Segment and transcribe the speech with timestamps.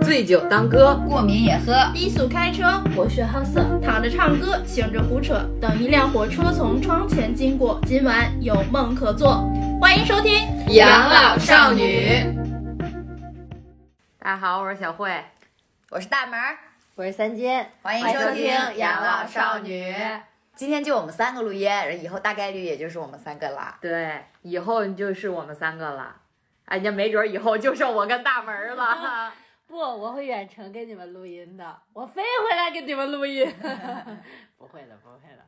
[0.00, 1.74] 醉酒当歌，过敏也喝。
[1.92, 5.44] 低速开车，博学好色，躺着唱歌，醒着胡扯。
[5.60, 9.44] 等一辆火车从窗前经过，今晚有梦可做。
[9.80, 10.36] 欢迎收听
[10.70, 11.82] 《养老少女》。
[14.20, 15.12] 大家好，我是小慧，
[15.90, 16.56] 我是大门儿，
[16.94, 19.92] 我是三金，欢迎收听《养老少女》。
[20.54, 21.68] 今天就我们三个录音，
[22.00, 23.74] 以后大概率也就是我们三个了。
[23.80, 26.18] 对，以后就是我们三个了。
[26.66, 29.32] 哎呀，没准以后就剩我跟大门了。
[29.72, 33.50] 不，我会远程给你们录音的，我飞回来给你们录音。
[34.58, 35.42] 不会的，不会的，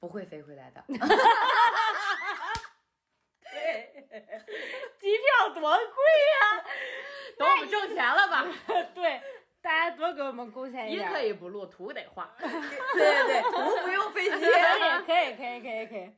[0.00, 0.82] 不会飞回来的。
[3.44, 3.92] 对，
[4.98, 6.64] 机票多贵呀！
[7.36, 8.46] 等我们挣钱了吧？
[8.94, 9.20] 对，
[9.60, 11.06] 大家多给我们贡献一点。
[11.06, 12.34] 音可以不录，图得画。
[12.38, 14.30] 对对对，图不用飞机。
[14.30, 14.50] 可以，
[15.04, 15.86] 可以，可以，可以，可以。
[15.86, 16.10] 可以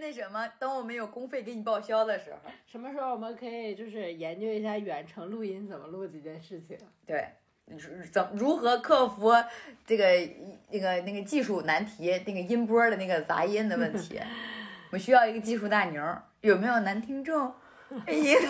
[0.00, 6.76] 那什么，等我们有公费给你报销的时候， 什么时候我们可以就是研究一下远程录音怎么录这件事情？
[7.06, 7.24] 对，
[8.10, 9.30] 怎如何克服
[9.86, 10.04] 这个
[10.70, 14.20] 那个那个技术难题，那个音波的那个杂音的问题？
[14.90, 16.02] 我需要一个技术大牛，
[16.40, 17.54] 有没有男听众？
[18.08, 18.40] 一个。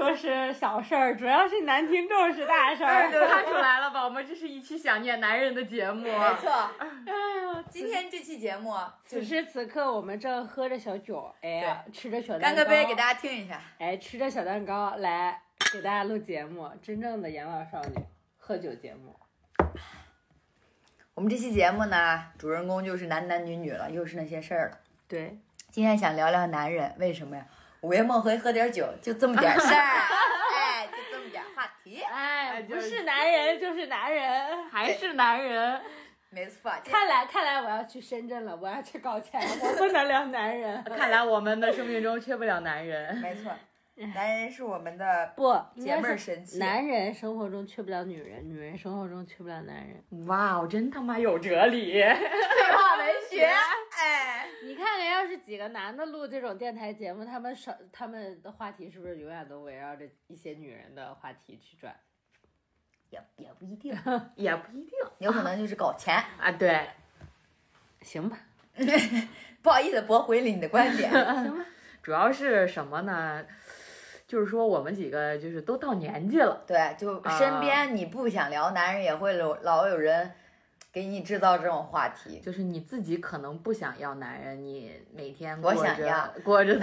[0.00, 3.10] 技术是小事儿，主要是男听众是大事儿。
[3.10, 4.02] 看出来了吧？
[4.02, 6.02] 我们这是一期想念男人的节目。
[6.02, 6.50] 没错。
[6.78, 12.46] 哎呀，今天这期节目，此时此刻我们正喝着小酒，哎，吃着小蛋糕。
[12.46, 13.60] 干个杯，给大家听一下。
[13.78, 18.02] 哎，吃着小蛋糕来给大家录节目，真正的养老少女
[18.38, 19.14] 喝酒节目。
[21.12, 24.78] 我们这期节目呢，主人公就是男男女女了，又是那些事儿了。
[25.06, 25.38] 对，
[25.70, 27.44] 今天想聊聊男人，为什么呀？
[27.82, 29.80] 午夜梦回喝点酒，就这么点事儿，
[30.54, 35.80] 哎，就这么点话题， 哎，不是男人就是男人，还是男人，
[36.28, 36.70] 没错。
[36.84, 40.84] 看来看来我要去深圳了，我要去搞钱了，我不能聊男人。
[40.96, 43.16] 看来我们的生命中缺不了男人。
[43.16, 43.50] 没错，
[44.14, 46.58] 男人是我们的不姐妹神器。
[46.58, 50.26] 男人生活中缺不了女人，女人生活中缺不了男人。
[50.26, 54.46] 哇，我真他妈有哲理， 废话文学，哎。
[54.62, 61.94] 你看看，要是几个男的录这种电台节目，他们少他们的话题是不是永远都围绕着一些女人的话题去转？
[63.10, 63.94] 也也不一定，
[64.36, 66.50] 也不一定，有可能就是搞钱 啊。
[66.52, 66.86] 对，
[68.00, 68.38] 行吧，
[69.60, 71.10] 不好意思驳回了你的观点。
[71.10, 71.66] 行吧，
[72.02, 73.44] 主要是什么呢？
[74.30, 80.32] 就是说我们几个就是都到年纪了，对，就身边你不想聊男人，也会老老有人。
[80.92, 86.74] 给你制造这种话题，就是你自己可能不想要男人，你每天我想要过着。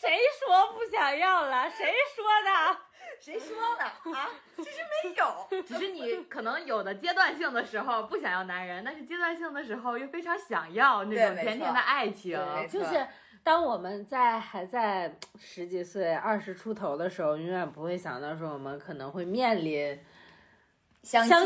[0.00, 1.70] 谁说不想要了？
[1.70, 2.76] 谁说的？
[3.20, 3.84] 谁说的
[4.18, 4.28] 啊？
[4.56, 12.36] 其实没有，只是你可能有的阶段性的时候不想要男人，但是阶段性的时候又非常想要那种甜甜的爱情。
[12.68, 13.06] 就是
[13.42, 19.98] 当我们在还在十几岁、二十出头的时候，永远不会想到说我们可能会面临。
[21.02, 21.38] 相亲，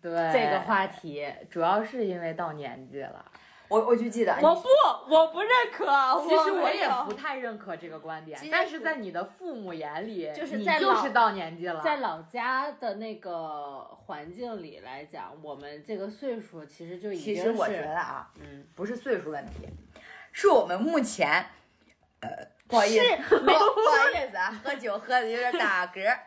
[0.00, 3.24] 对这个话题，主要是因为到年纪了。
[3.66, 4.68] 我我就记得，我不，
[5.12, 5.84] 我不认可。
[6.22, 17.42] 其实我也不太认可这个观点，但是在你的父母眼里，就是在就是到年纪了，在老家的那个环境里来讲，我们这个岁数其实就已经是。
[17.42, 19.66] 其实我觉得啊，嗯，不是岁数问题，
[20.32, 21.46] 是我们目前，
[22.20, 22.28] 呃，
[22.66, 23.04] 不好意思，
[23.38, 26.18] 不好意思啊，喝酒喝的有点打嗝。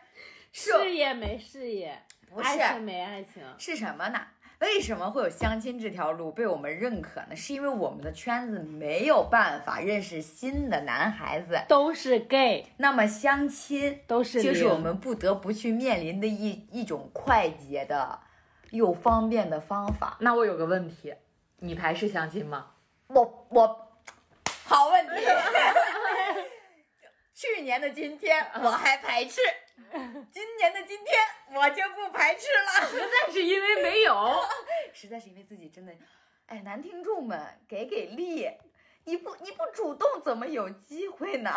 [0.52, 2.02] 事业没事业。
[2.38, 4.20] 爱情没爱情是什么呢？
[4.60, 7.36] 为什么会有相亲这条路被我们认可呢？
[7.36, 12.66] 是因为我们的圈子没有办法认识新的男孩子，都是 gay。
[12.78, 18.20] 那么相亲都是就是我们不得不去面临的一一种快捷的
[18.72, 20.18] 又方便的方法。
[20.20, 21.14] 那我有个问题，
[21.60, 22.72] 你排斥相亲吗？
[23.08, 23.84] 我我，
[24.66, 25.14] 好问题。
[27.34, 29.42] 去年的今天我还排斥。
[30.31, 31.20] 今年的今天，
[31.53, 32.88] 我就不排斥了。
[32.88, 34.42] 实在是因为没有，
[34.94, 35.94] 实在是因为自己真的，
[36.48, 38.50] 哎，男听众们给给力！
[39.03, 41.52] 你不你不主动，怎么有机会呢？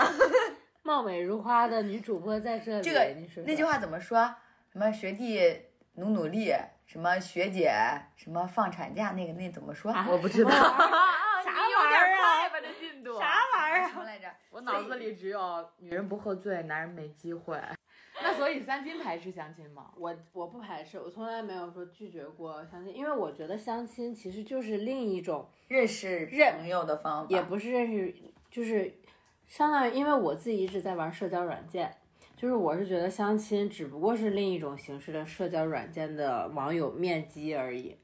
[0.82, 4.34] 貌美如花的女主播在这里，这个那句话怎么说？
[4.72, 5.62] 什么学弟
[5.94, 6.52] 努努力，
[6.86, 7.72] 什么学姐
[8.16, 9.92] 什么放产假，那个那怎么说？
[10.08, 10.50] 我不知道。
[10.50, 12.50] 啥玩意儿啊？
[12.60, 13.18] 这进度。
[13.18, 13.88] 啥玩意儿？
[13.88, 14.28] 什么来着？
[14.58, 17.56] 我脑子里只有女人不喝醉，男人没机会。
[18.20, 19.92] 那所以三金排斥相亲吗？
[19.96, 26.26] 我我不排斥，我从来没有说拒绝过相亲，因为我觉得相亲其实就是另一种认识
[26.56, 28.12] 朋友的方法，也不是认识，
[28.50, 28.92] 就是
[29.46, 31.96] 相当于，因为我自己一直在玩社交软件，
[32.36, 37.96] 就是我是觉得相亲只不过是另一种形式的社交软件的网友面基而已。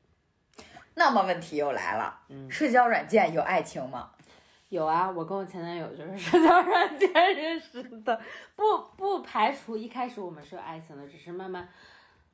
[0.94, 4.12] 那么问题又来了，嗯，社交软件有爱情吗？
[4.74, 8.20] 有啊，我跟我前男友就是社交软件认识的，
[8.56, 11.68] 不不排除一开始我们是有爱情的，只是慢慢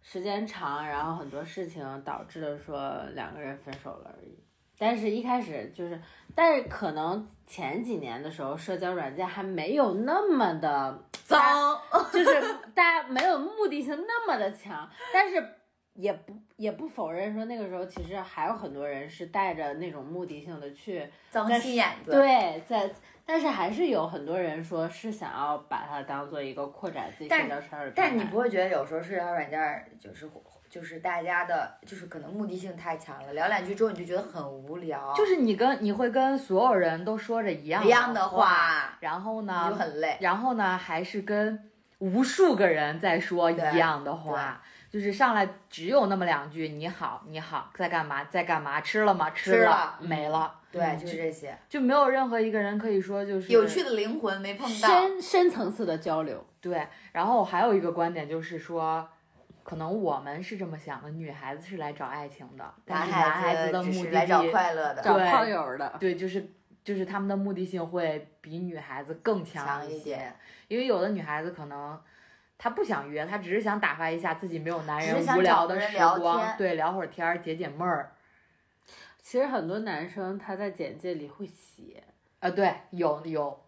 [0.00, 4.42] 时间长，然后很多事情导致了说两个人分手了而已。
[4.78, 6.00] 但是一开始就是，
[6.34, 11.78] 但是可能前几年的时候，社交软件还没有那么的脏，
[12.10, 15.46] 就是大家没有目的性那么的强，但是
[15.94, 22.10] 也不也不否认说那个时候其实还有很多人是带着那种目的性的去脏在心眼子。
[22.10, 22.90] 对，在
[23.26, 28.10] 但是还是有很多人说是想要把它当做一个扩展自己但社交圈儿的状态。
[28.10, 30.28] 但你不会觉得有时候社交软件儿就是
[30.68, 40.16] 就是大家的，就是可能目的性太强了，聊两句之后你就觉得很无聊，就是你跟你会跟所有人都说着一样一样的话，然后呢就，很累。
[40.20, 49.30] 然后呢，还是跟无数个人在说一样的话，就是上来只有那么两句“你好，你好，在干嘛，在干嘛，吃了吗？
[49.30, 54.88] 吃吃了没了，对，就是这些就没有任何一个人可以说就是有趣的灵魂没碰到。
[54.88, 56.86] 深深层次的交流，对。
[57.12, 59.08] 然后还有一个观点就是说。
[59.62, 65.94] 可能我们是这么想的，女孩子是来找爱情的，但是男孩子的目的是来找，快乐的，找对炮友的。
[66.00, 66.50] 对，就是
[66.82, 70.32] 就是他们的目的性会比女孩子更强一强一些。
[70.66, 71.96] 因为有的女孩子可能
[72.62, 78.12] 她不想约，她只是想打发一下自己没有男人无聊的时光，对，聊会儿天儿解解闷儿。
[79.22, 82.04] 其实很多男生他在简介里会写，
[82.40, 83.58] 啊，对，有有，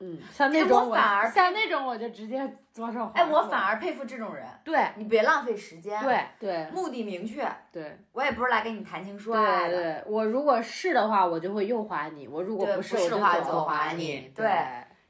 [0.00, 14.50] 嗯，像那哎种我反而像那种我就直接左手划哎，我反而佩服这种人，对你别浪费时间，，对，对目的明确，对我也不是来跟你谈情说爱的，对对，我如果是的话，我就会右滑你；我如果不是，不是我就左的话左滑滑你对。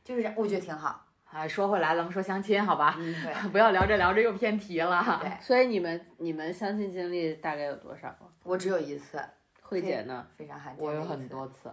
[0.03, 2.97] 就是这我觉得挺好，啊，说回来，咱们说相亲，好吧？
[2.99, 5.19] 嗯，对 不要聊着聊着又偏题了。
[5.21, 8.15] 对， 所以你们你们相亲经历大概有多少？
[8.45, 9.23] 我只有一次，
[9.63, 10.27] 慧姐呢？
[10.37, 11.71] 非常罕见，我有很多次，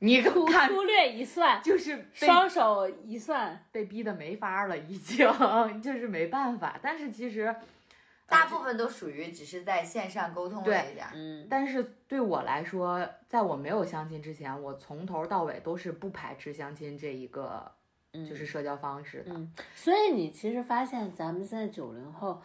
[0.00, 6.78] 你看，粗粗略一算， 就是双手一算，被逼的没法儿了，已经就是没办法。
[6.82, 7.54] 但是其实，
[8.26, 17.70] 大部分都属于只是在线上沟通了对一点，嗯，但是对我来说，在我没有相亲之前，我从头到尾都是不排斥相亲这一个
[18.28, 19.32] 就是社交方式的。
[19.32, 22.40] 嗯所以你其实发现咱们现在九零后，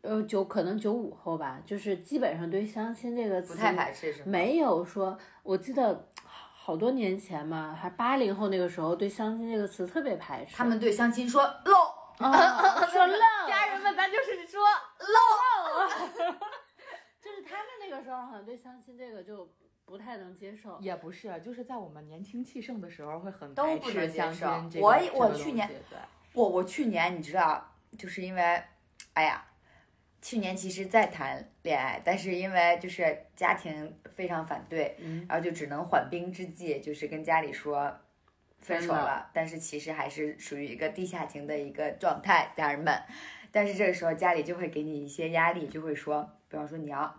[0.00, 4.24] 呃，九可能九五后吧，就是基本上对相亲这个词不太排斥是吗？
[4.26, 13.18] 没有说，我记得好多年前嘛，还八零后那个时候对相亲这个词特别排斥，他们对相亲说漏，啊说 漏，
[13.48, 14.60] 家人们，咱就是说，
[17.20, 19.48] 就是他们那个时候好像对相亲这个就
[19.92, 20.78] 不太能接受。
[20.80, 24.48] 也不是，就是在我们年轻气盛的时候，会很都排不能接受。
[24.80, 25.98] 我我去年对，
[26.32, 28.40] 我我去年你知道，就是因为，
[29.12, 29.44] 哎呀，
[30.22, 37.94] 去年其实在谈恋爱，但是因为就是家庭非常反对，嗯然后就只能缓兵之计，就是跟家里说
[38.60, 42.98] 分手了了，但是其实还是属于一个地下情的一个状态，家人们。
[43.50, 47.14] 但是这个时候家里就会给你一些压力，就会说，比方说你要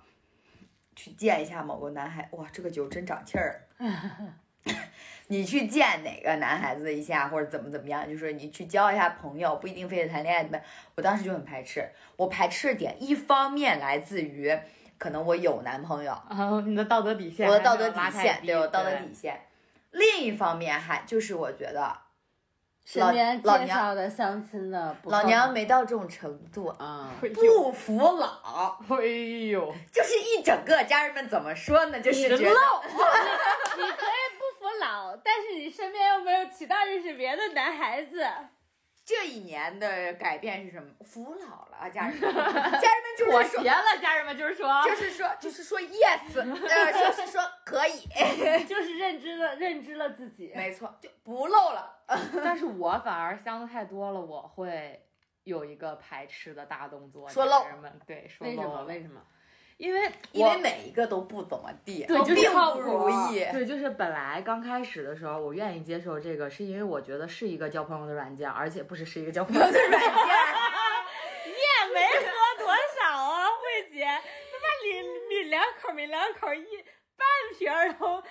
[0.96, 3.68] 去见一下某个男孩，哇，这个酒真长气儿。
[5.28, 10.62] 你去见哪个男孩子一下，或者怎么怎么样，就是你去交一下朋友，不一定非得谈恋爱的。
[10.96, 14.56] 我当时就很排斥，我排斥的点一方面来自于
[14.98, 19.42] 可能我有男朋友，啊，你的道德底线，我的道德底线，对我道德底线。
[19.92, 21.96] 另一方面还就是我觉得
[22.86, 29.06] 身边老娘介绍的相亲的老娘没到这种程度，啊，不服老，哎
[29.52, 32.00] 呦，就是一整个家人们怎么说呢？
[32.02, 38.28] 就是觉得 你可以不服老，但是你身边又没有其他认识别的男孩子，
[39.06, 40.90] 这一年的改变是什么？
[41.06, 43.70] 服老了啊，家人们， 家人们就是说妥协。
[43.70, 48.02] 了，家人们就是说，就是说，就是说 yes， 呃，就是说可以，
[48.68, 50.52] 就是认知了认知了自己。
[50.54, 51.92] 没错，就不漏了。
[52.44, 55.06] 但是我反而相的太多了，我会
[55.44, 57.30] 有一个排斥的大动作。
[57.30, 58.68] 说漏家人们对，说为什么？
[58.68, 59.22] 漏了为什么？
[59.78, 63.40] 因为因为每一个都不怎么地，对就是都并不如意。
[63.52, 70.00] 对，就是本来刚开始的时候，我愿意接受这个，是因为我觉得是一个交朋友的软件，而且不是是一个交朋友的软件。
[71.46, 72.68] 你也没喝多
[73.02, 76.64] 少啊，慧姐，他妈你你两口没两口一
[77.24, 78.24] 半瓶儿都半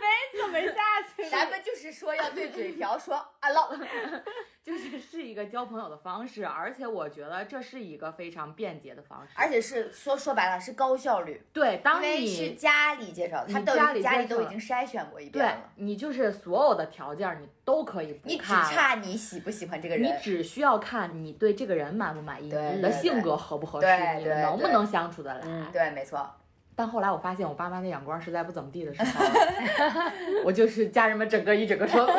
[0.00, 0.74] 杯子都没下
[1.16, 1.28] 去。
[1.30, 3.76] 咱们就是说要对嘴瓢说啊漏，
[4.62, 9.32] 就是是一个交朋友的方式，而且我觉得这是一个非常便捷的方式。
[9.36, 20.20] 而且是说说白了是高效率，对，因当你是家里介绍的，他家里家里都已经筛选过一遍对了，你就是所有的条件你都可以不你只差你喜不喜欢这个人你。
[20.22, 25.40] 只需要看你对这个人满不满意，你的性格合不合适，对对你们能不能相处得来。
[25.44, 26.28] 嗯对，没错，
[26.80, 29.26] 但后来我发现我爸妈的眼光实在不怎么地的时候，
[30.46, 32.14] 我就是家人们整个一整个说漏，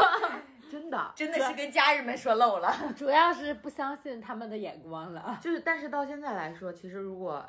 [0.72, 2.74] 真的真的是跟家人们说漏了。
[2.96, 5.38] 主要是不相信他们的眼光了。
[5.42, 7.44] 就是，但是到现在来说，其实如果，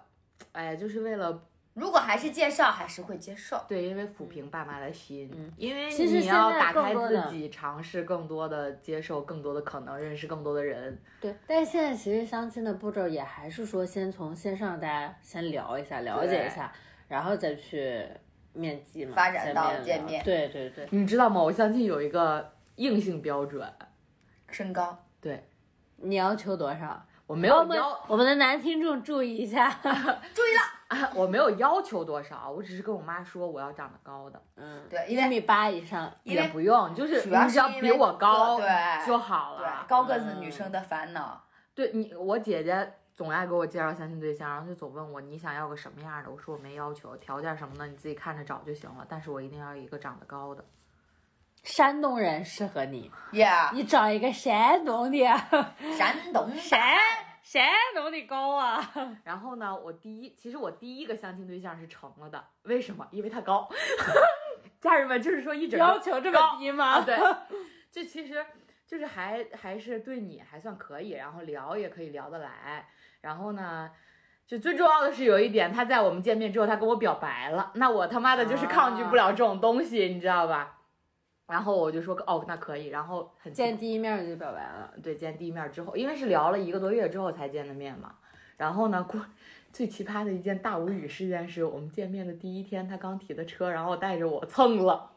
[0.52, 1.42] 哎呀，就是为了
[1.78, 3.64] 如果还是介绍，还是会接受。
[3.68, 5.54] 对，因为抚平爸妈的心，嗯。
[5.58, 11.00] 因为其实你要打开自己，尝试更多的接受更多的可能，认识更多的人。
[11.22, 16.74] 对，但是现在其实相亲的步骤也还是说，先从线上大家先聊一下，了解一下，
[17.08, 18.04] 然后再去
[18.54, 20.24] 面基嘛，发展到见面。
[20.26, 21.40] 对对对，你知道吗？
[21.40, 23.72] 我相亲有一个硬性标准，
[24.50, 25.48] 身高，对。
[25.98, 27.06] 你要求多少？
[27.28, 29.70] 我没我们有要，我们的男听众注意一下，
[31.14, 39.86] 我没有要求多少，我只是跟我妈说我要长得高的，嗯，对，因为一米八以上，也不用，就是你只要比我高对就好对了。
[39.88, 41.44] 高个子女生的烦恼。
[41.76, 50.64] 对你，我姐姐总爱给我介绍相亲对象，然后就总问我你想要个什么样的，我说我没要求，条件什么的你自己看着找就行了，但是我一定要一个长得高的。
[51.64, 55.18] 山东人适合你，Yeah，你找一个山东的，
[55.98, 56.80] 山东 山
[57.48, 57.64] 山
[57.96, 58.92] 东的高啊，
[59.24, 63.08] 然后呢，我第一，其实我第一个相亲对象是成了的，为什么？
[63.10, 63.70] 因为他高。
[64.82, 67.02] 家人们就是说一整个要求这么低啊，吗？
[67.06, 67.18] 对，
[67.90, 68.46] 这其实
[68.86, 72.86] 就是还还是对你还算可以，然后聊也可以聊得来，
[73.22, 73.90] 然后呢。
[74.46, 80.77] 就最重要的是有一点，他在我们见面之后，他跟我表白了，那我他妈的就是抗拒不了这种东西，你知道吧？
[81.48, 88.16] 然后我就说哦，那可以，然后很见第一面就表白了，对，见第一面之后，因为是聊了一个多月之后才见的面嘛。
[88.58, 89.26] 然后呢，过
[89.72, 95.12] 最奇葩的一件大无语事件是我们见面的第一天，他刚提的车，然后带着我蹭了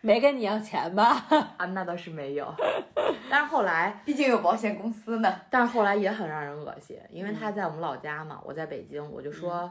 [0.00, 1.26] 没跟你要钱吧？
[1.58, 2.54] 啊，那倒是没有。
[3.28, 5.40] 但是后来，毕竟有保险公司呢。
[5.50, 9.70] 但是后来也很让人恶心，因为他在我们老家嘛，我在北京，我就说。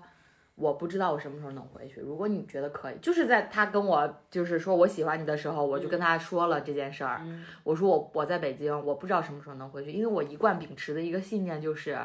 [0.56, 2.00] 我不知道我什么时候能回去。
[2.00, 7.22] 如果你觉得可以，就是在他跟我就是说我喜欢你的时候，我就跟他说了这件事儿。
[7.24, 11.98] 嗯我说我我在北京，我不知道什么时候能回去，因为我一贯秉持的一个信念就是，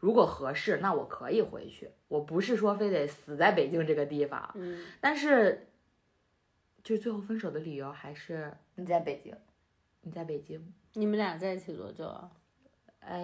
[0.00, 1.90] 如果合适，那我可以回去。
[2.08, 5.66] 我不是说非得死在北京这个地方，嗯，但是，
[6.84, 9.34] 就是最后分手的理由还是你在北京
[10.02, 12.30] 你在北京，你们俩在一起多久啊？
[13.08, 13.20] 哎，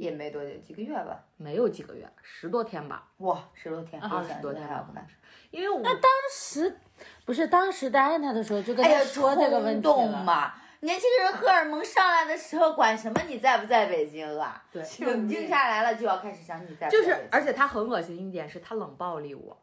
[0.00, 1.24] 也没多久，几个月吧。
[1.36, 5.06] 没有几个月，十多天吧，哇，十多天，二十多天吧还要不干。
[5.50, 6.78] 因为我那当时
[7.24, 10.22] 不是当时答应他的时候就跟他说这个问题了。
[10.24, 10.54] 嘛！
[10.80, 14.64] 年轻人荷尔蒙上来的时候，管什么你在不在北京啊？
[14.72, 17.28] 对，冷静下来了，就要开始想你在不就是。
[17.30, 19.62] 而且他很恶心一点是他冷暴力我，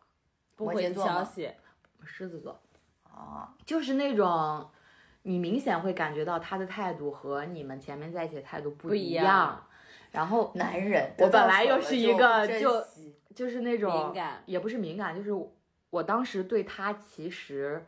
[0.56, 1.52] 不回消息，
[2.06, 2.62] 狮子座。
[3.04, 4.70] 哦，就是那种，
[5.30, 9.26] 你明显会感觉到他的态度和你们前面在一起的态度不不一样。
[9.26, 9.66] 样
[10.12, 12.84] 然后男人，我本来又是一个就
[13.36, 15.32] 就是那种敏感也不是敏感，就是
[15.92, 17.86] 我当时对他其实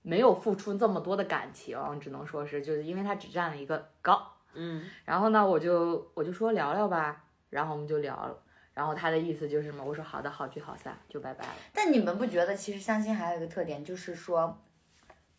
[0.00, 4.26] 没有付出这么多的感情，只能说是就是因为他只占了一个高。
[4.54, 8.38] 嗯，然后呢，我就我就说聊聊吧，然后我们就聊了。
[8.72, 9.84] 然后他的意思就是什么？
[9.84, 11.52] 我说好的，好聚好散，就拜拜了。
[11.74, 14.58] 但你们不觉得其实相亲还有一个特点，就是说，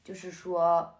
[0.03, 0.99] 就是说，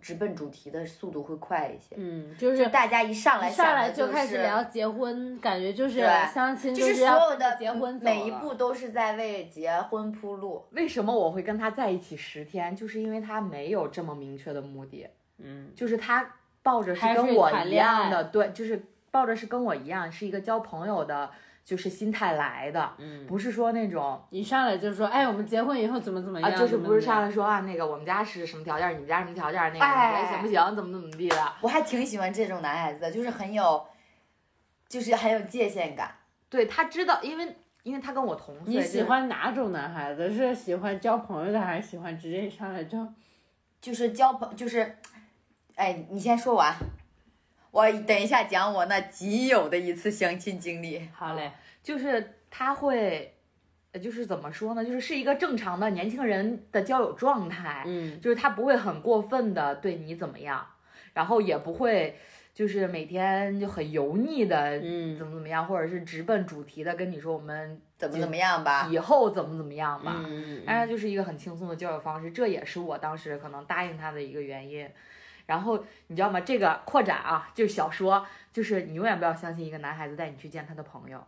[0.00, 1.96] 直奔主题的速度会快一些。
[1.96, 10.64] 嗯，就就是大家一上来一上来就开始聊结婚，感觉就是对相亲就是所有的结婚每一步都是在为结婚铺路。
[10.72, 12.74] 为什么我会跟他在一起十天？
[12.76, 15.06] 就是因为他没有这么明确的目的。
[15.38, 21.30] 嗯，就是他抱着是跟我一样的，对，就是抱着是跟我一样，是一个交朋友的，
[21.66, 33.84] 就是心态来的，嗯不是说那种一上来就说，哎，我们结婚以后怎么怎么样，啊，就是不是上来来说啊，那个我们家是什么条件，你们家什么条件，那个哎行不行，怎么怎么地的，我还挺喜欢这种男孩子的，就是很有，
[34.88, 36.14] 就是很有界限感。
[36.48, 40.30] 对他知道，因为因为他跟我同岁，你喜欢哪种男孩子？
[40.30, 42.96] 是喜欢交朋友的，还是喜欢直接一上来就？
[43.80, 44.96] 就是交朋，就是，
[45.74, 46.72] 哎，你先说完，
[47.76, 51.08] 我等一下讲我那仅有的一次相亲经历。
[51.12, 51.52] 好嘞，
[51.82, 53.32] 就是他会。
[53.92, 54.84] 呃就是怎么说呢？
[54.84, 60.66] 就是是一个正常的年轻人的交友状态，嗯，就是他不会很过分的对你怎么样，
[61.14, 62.18] 然后也不会
[62.52, 68.86] 就是每天就很油腻的嗯怎么怎么样，或者是直奔主题的跟你说我们怎么怎么样吧？
[68.90, 70.22] 以后怎么怎么样吧。
[70.26, 74.86] 嗯当然就是一个很轻松的交友方式，这也是我当时可能答应他的一个原因。
[75.46, 76.40] 然后你知道吗？
[76.40, 81.24] 这个扩展啊，就是小说，就是你永远不要相信一个男孩子带你去见他的朋友，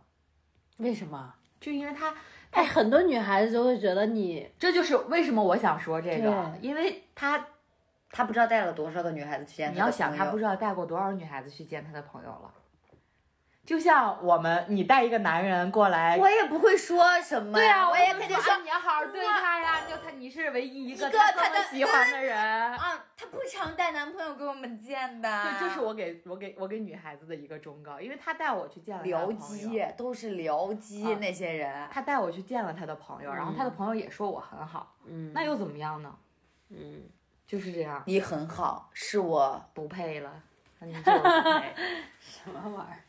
[0.77, 1.33] 为什么？
[1.59, 2.13] 就因为他，
[2.51, 7.47] 哎，很多女孩子就会觉得你这就是为什么我想说这个，因为他
[8.11, 12.53] 他不知道带了多少个女孩子去见他你要想，他不知道带过多少女孩子去见他的朋友了。
[13.69, 22.35] 就像我们你带一个男人过来，我也不会说什么，对啊，我也肯定说你要好好对他呀，就他你是唯一一个一个他的喜欢的人。
[22.35, 36.11] 啊，他不常带男朋友给我们见的，对，这是我给我给我给女孩子的一个忠告，因为他带我去见了僚机，都是僚机、啊那些人，他带我去见了他的朋友，然后他的朋友也说我很好，嗯，那又怎么样呢？
[36.69, 37.03] 嗯，
[37.45, 40.41] 就是这样，你很好，是我不配了，
[40.79, 41.75] 那你就是不配。
[42.19, 43.03] 什么玩意儿？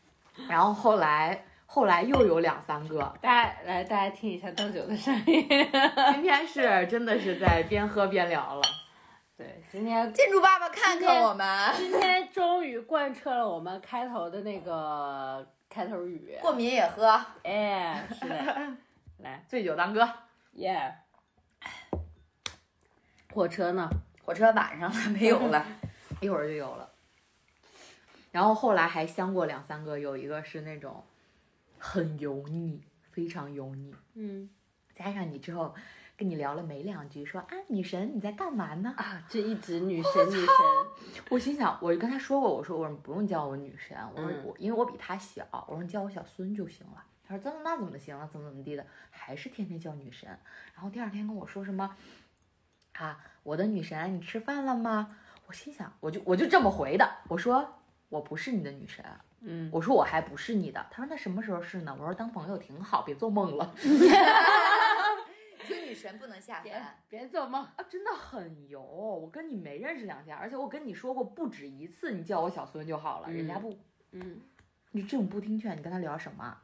[0.47, 5.47] 然后后来后来又有两三个，大家来，大家听一下倒酒的声音。
[6.13, 8.61] 今天是真的是在边喝边聊了。
[9.37, 16.37] 对，今天建筑爸爸看看我们，今天终于贯彻了我们开头的那个开头语。
[16.41, 18.67] 过敏也喝，哎，是的，
[19.17, 20.07] 来，醉酒当歌，
[20.53, 20.93] 耶、
[23.33, 23.89] 火车呢？
[24.23, 25.65] 火车晚上了没有了，
[26.21, 26.90] 一会儿就有了。
[28.31, 31.03] 然后后来还相过两三个，有一个是那种
[31.77, 34.49] 很油腻，非常油腻，嗯
[34.93, 35.73] 加上你之后
[36.15, 38.93] 跟你聊了没两句，说啊女神你在干嘛呢？
[38.97, 40.47] 啊，这一直女神女神，
[41.29, 47.03] 我心想，我就跟他说过，我说我说你不用叫我女神，我说嗯我因为我比他小，我说你叫我小孙就行了。
[47.27, 50.29] 他说怎么那怎么行了，怎么怎么地的，还是天天叫女神。
[50.75, 51.95] 然后第二天跟我说什么
[52.93, 55.17] 啊，我的女神，你吃饭了吗？
[55.47, 57.80] 我心想，我就我就这么回的，我说
[58.11, 59.03] 我不是你的女神，
[59.39, 60.85] 嗯，我说我还不是你的。
[60.91, 61.95] 他说那什么时候是呢？
[61.97, 63.73] 我说当朋友挺好，别做梦了。
[65.65, 66.99] 就女神不能下凡。
[67.07, 68.81] 别做梦，啊，真的很油。
[68.81, 73.79] 我跟你没认识两天，而且我跟你说过不止一次，你叫我小孙就好了，人家不。
[74.11, 74.41] 嗯，
[74.91, 76.61] 你这种不听劝，你跟他聊什么啊？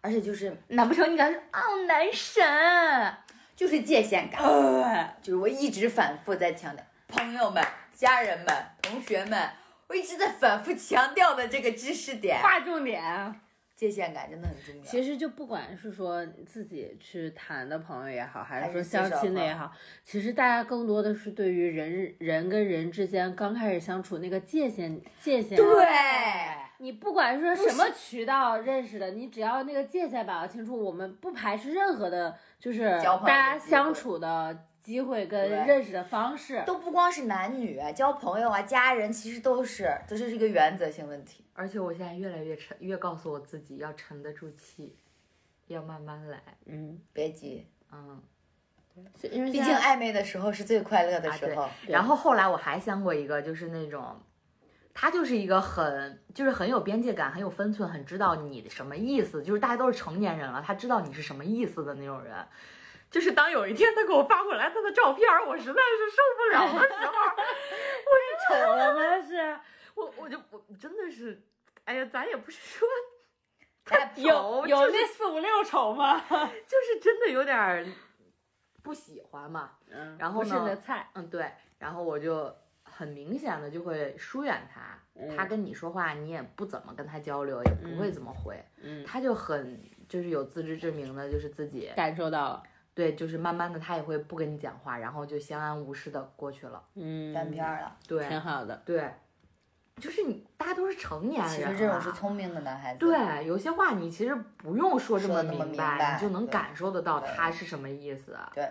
[0.00, 2.42] 而且就是难不成你跟他说哦男神？
[3.56, 7.62] 就是界限感，呃，就是我一直反复在强调，朋友们、
[7.92, 8.46] 家人们、
[8.80, 9.50] 同学们，
[9.90, 13.02] 我一直在反复强调的这个知识点，划重点。
[13.74, 14.82] 界限感真的很重要。
[14.82, 19.72] 其实就不管是说自己去谈的朋友也好，还还是说相亲的也好，
[20.04, 25.56] 其实大家更多的是对于人人跟人之间刚开始相处那个界限界限。
[25.56, 25.86] 对，
[26.78, 32.84] 你不管是说什么渠道认识的，你只要那个界限把握清楚，我们不排斥任何的，就是
[33.26, 36.62] 大家相处的机会跟认识的方式。
[36.66, 41.44] 都不光是男女，交朋友啊、家人，其实都是，这是一个原则性问题。
[41.52, 44.96] 而且我现在越来越沉，越告诉我自己要沉得住气，
[45.66, 46.40] 要慢慢来。
[46.64, 48.22] 嗯，别急，嗯，
[49.30, 51.68] 因为毕竟暧昧的时候是最快乐的时候。
[51.86, 54.18] 然后后来我还相过一个，就是那种，
[54.94, 62.34] 他就是一个很，就是很有边界感、很有分寸、很知道你什么意思，就是大家都是成年人了，他知道你是什么意思的那种人。
[63.10, 67.12] 就是当有一天他给我发过来他的照片儿，我实在是受不了的时候，
[68.48, 69.20] 丑了吗？
[69.26, 69.58] 是
[69.94, 71.42] 我我就我真的是，
[71.84, 72.88] 哎呀，咱也不是说
[73.90, 76.18] 哎有有就那四五六丑吗？
[76.28, 77.84] 就是真的有点儿
[78.82, 79.72] 不喜欢嘛。
[79.90, 81.10] 嗯然后不是你呢的菜。
[81.14, 84.96] 嗯，对，然后我就很明显的就会疏远他。
[85.36, 88.64] 他跟你说话，你也不怎么跟他交流，也不会怎么回。
[88.80, 92.62] 嗯，他就很就是有自知之明的，就是自己感受到了。
[92.94, 96.82] 对，就是慢慢的他也会不跟你讲话，然后就相安无事的过去了。
[96.94, 98.82] 嗯，翻篇儿了，对挺好的。
[98.84, 99.10] 对，
[99.96, 102.98] 就是你大家都是成年人了，其实这种是聪明的男孩子。
[102.98, 108.36] 对，有些话你其实不用说这么明明白你就能感受得到他是什么意思。
[108.54, 108.68] 对，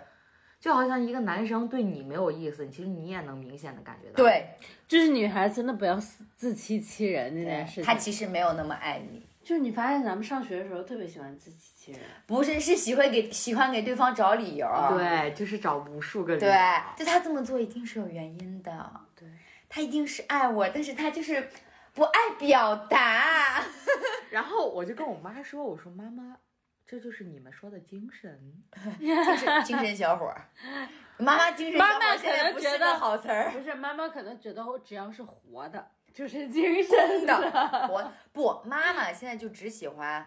[0.60, 4.50] 就好像一个男生对你没有意思，其实你也能明显的感觉到。，对，
[4.86, 7.84] 就是女孩真的不要自自欺欺人这件事情。
[7.84, 12.00] 他其实没有那么爱你，就是你发现咱们上学的时候特别喜欢自欺欺人。
[12.26, 14.68] 不是是喜欢给喜欢给对方找理由。
[14.90, 19.00] 对，就是找无数个理由对。，就他这么做一定是有原因的。
[19.16, 19.28] 对，
[19.68, 21.48] 他一定是爱我，但是他就是
[21.94, 23.64] 不爱表达。
[24.30, 26.36] 然后我就跟我妈说：“我说妈妈，
[26.86, 28.62] 这就是你们说的精神。
[29.00, 30.48] 精神精神小伙儿，
[31.18, 33.50] 妈妈精神小伙妈妈儿现在不是个可能觉得好词儿。
[33.50, 37.34] 不是，妈妈可能觉得我只要是活的，就是精神的。
[37.90, 40.26] 我不，妈妈现在就只喜欢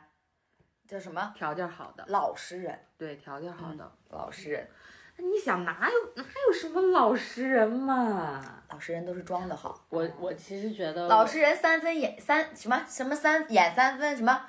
[0.88, 3.92] 叫什么条件好的，老实人，对，条件好的。
[4.10, 4.70] 老实人，
[5.18, 8.64] 你想哪有哪有什么老实人嘛？
[8.70, 9.86] 老实人都是装的好。
[9.90, 14.46] 我我其实觉得老实人三分眼三什么什么三眼三分什么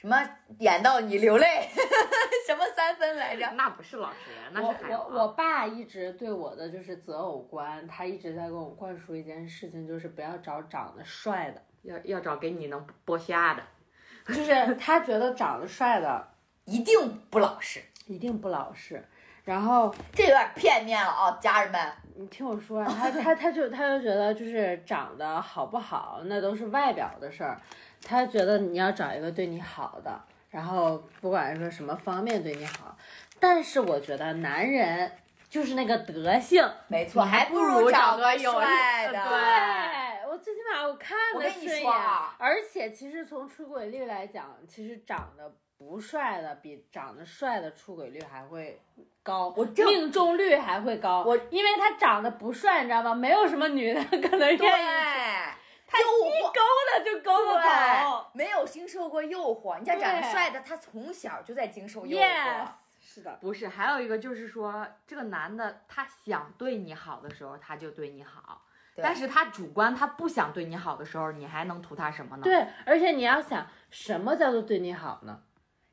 [0.00, 0.16] 什么
[0.60, 1.68] 演到你流泪，
[2.46, 3.46] 什么三分来着？
[3.54, 5.00] 那不是老实人，那我是海王。
[5.10, 13.62] 我我爸一直对我的就是择偶观，他一直在跟我灌输一件事情，就是不要找长得帅的，要要找给你能剥虾的。
[14.34, 16.26] 就是他觉得长得帅的
[16.64, 19.06] 一定不老实，一定不老实。
[19.44, 21.92] 然后这有点片面了啊，家人们。
[22.16, 27.60] 你听我说， 他他他就他就觉得就是长得好不好，那都是外表的事儿。
[28.02, 32.96] 他觉得你要找一个对你好的，然后不管说什么方面对你好，
[33.38, 35.10] 但是我觉得男人
[35.48, 39.12] 就是那个德性，没错，还不如如找个有帅的。
[39.12, 48.80] 对我最起码我看我跟你得顺眼啊，而且其实从出轨率来讲，其实长得不帅的比长得帅的出轨率还会
[49.24, 51.24] 高，我命中率还会高。
[51.26, 53.12] 我因为他长得不帅，你知道吗？
[53.12, 54.72] 没有什么女的 可能愿对，意，
[55.90, 56.60] 他一诱惑勾
[56.92, 57.62] 了就勾了
[58.04, 58.30] 走。
[58.32, 59.78] 没有经受过诱惑。
[59.78, 62.22] 你像长得帅的，他从小就在经受诱惑。
[62.22, 62.68] Yes，
[63.00, 68.62] 是的，不是，还有一个就是说，这个男的他想对你好的时候，他就对你好，
[68.96, 75.42] 但是他主观他不想对你好的时候，你还能图他什么呢？，对，而且你要想，什么叫做对你好呢？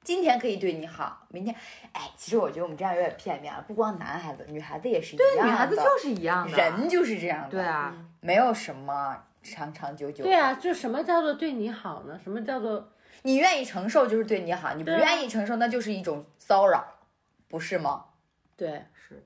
[0.03, 1.53] 今天可以对你好，明天，
[1.91, 3.61] 哎，其实我觉得我们这样有点片面了。
[3.67, 5.43] 不光男孩子，女孩子也是一样的。
[5.43, 7.49] 女孩子就是一样的，人就是这样的。
[7.49, 10.23] 对，啊，没有什么长长久久。
[10.23, 12.19] 对啊，就什么叫做对你好呢？
[12.23, 12.91] 什么叫做
[13.23, 16.85] 你愿意承受就是对你好，你不愿意承受那就是一种骚扰，
[17.47, 18.05] 不是吗？
[18.55, 18.85] 对？
[18.93, 19.25] 是，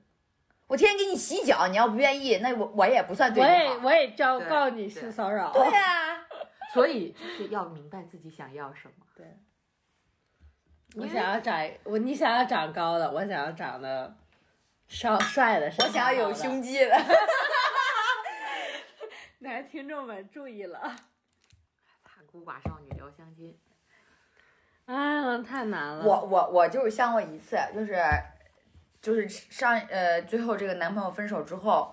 [0.66, 3.54] 我天天给你洗脚，你要不愿意，那我我也不算对你好。
[3.54, 5.50] 我也我也昭对告你对性骚扰。
[5.52, 6.26] 对啊，
[6.72, 8.94] 所以就是要明白自己想要什么。
[9.14, 9.26] 对，
[10.96, 14.14] 我想要长我，你想要长高的，我想要长得
[14.88, 16.54] 稍帅的，我想要有身材好的。
[16.54, 16.96] 胸肌的。
[19.42, 20.78] 男听众们注意了，
[22.04, 23.58] 擦孤寡少女聊相亲，
[24.86, 26.04] 哎呀，太难了。
[26.04, 28.00] 我我我就是相过一次，就是
[29.00, 31.92] 就是上呃最后这个男朋友分手之后，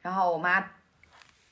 [0.00, 0.64] 然后我妈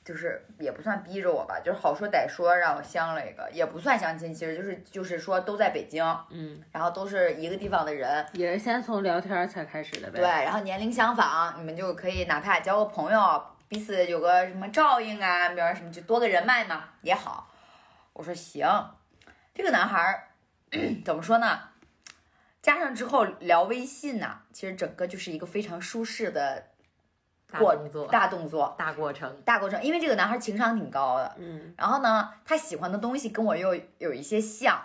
[0.05, 10.19] 就是也不算逼着我吧，就是好说歹说让我相了一个，也不算相亲，其实就是就是说都在北京，嗯，然后都是一个地方的人，也是先从聊天才开始的呗。
[10.19, 17.49] 对，然后年龄相仿，你们就可以哪怕交个朋友，彼此有个什么照应啊，比如什么就多个人脉嘛也好。
[18.13, 18.67] 我说行，
[19.53, 20.27] 这个男孩儿
[21.05, 21.59] 怎么说呢？
[22.61, 26.65] 加上之后聊微信呐、其实整个就是一个非常舒适的
[27.57, 29.81] 过大动作，大动作、大过程，大过程。
[29.81, 34.81] 因为这个男孩情商挺高的，嗯，然后呢，他喜欢的东西跟我又有一些像，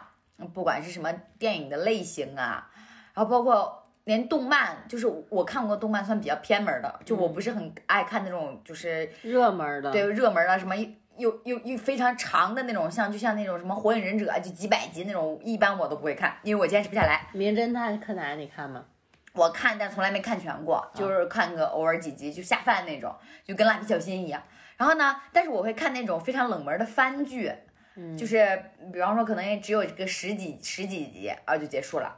[0.53, 2.70] 不管是什么电影的类型啊，
[3.14, 9.90] 然后包括连动漫，就是我看过动漫算比较偏门的，就我不是很爱看那种就是热门的。
[9.90, 10.75] 对热门的什么
[11.17, 17.29] 又又又非常长的那种，像就像那种什么火影忍者就几百集那种，一般我都不会看，因为我坚持不下来。
[17.33, 18.85] 名侦探柯南你看吗？
[19.33, 23.12] 我看，但从来没看全过，就是看个偶尔几集就下饭那种，
[23.45, 24.40] 就跟蜡笔小新一样。
[24.77, 27.53] 然后呢，但是我会看那种非常冷门的番剧，
[27.97, 28.61] 嗯就是
[28.93, 32.17] 比方说可能也只有个十几十几集啊就结束了，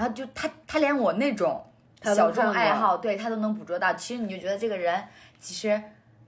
[0.00, 1.62] 然后就他他连我那种
[2.02, 3.92] 小众爱好，对他都能捕捉到。
[3.92, 5.04] 其实你就觉得这个人
[5.38, 5.78] 其实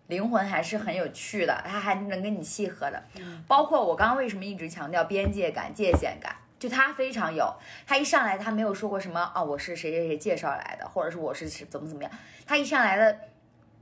[0.08, 3.02] 灵魂还是很有趣的，他还能跟你契合的。
[3.16, 7.50] 嗯包括我刚刚为什么一直强调边界感、界限感，就他非常有。
[7.86, 12.12] 他一上来他没有说过什么啊，我是谁谁谁介绍来的，或者是我是是怎么怎么样。
[12.44, 13.18] 他一上来的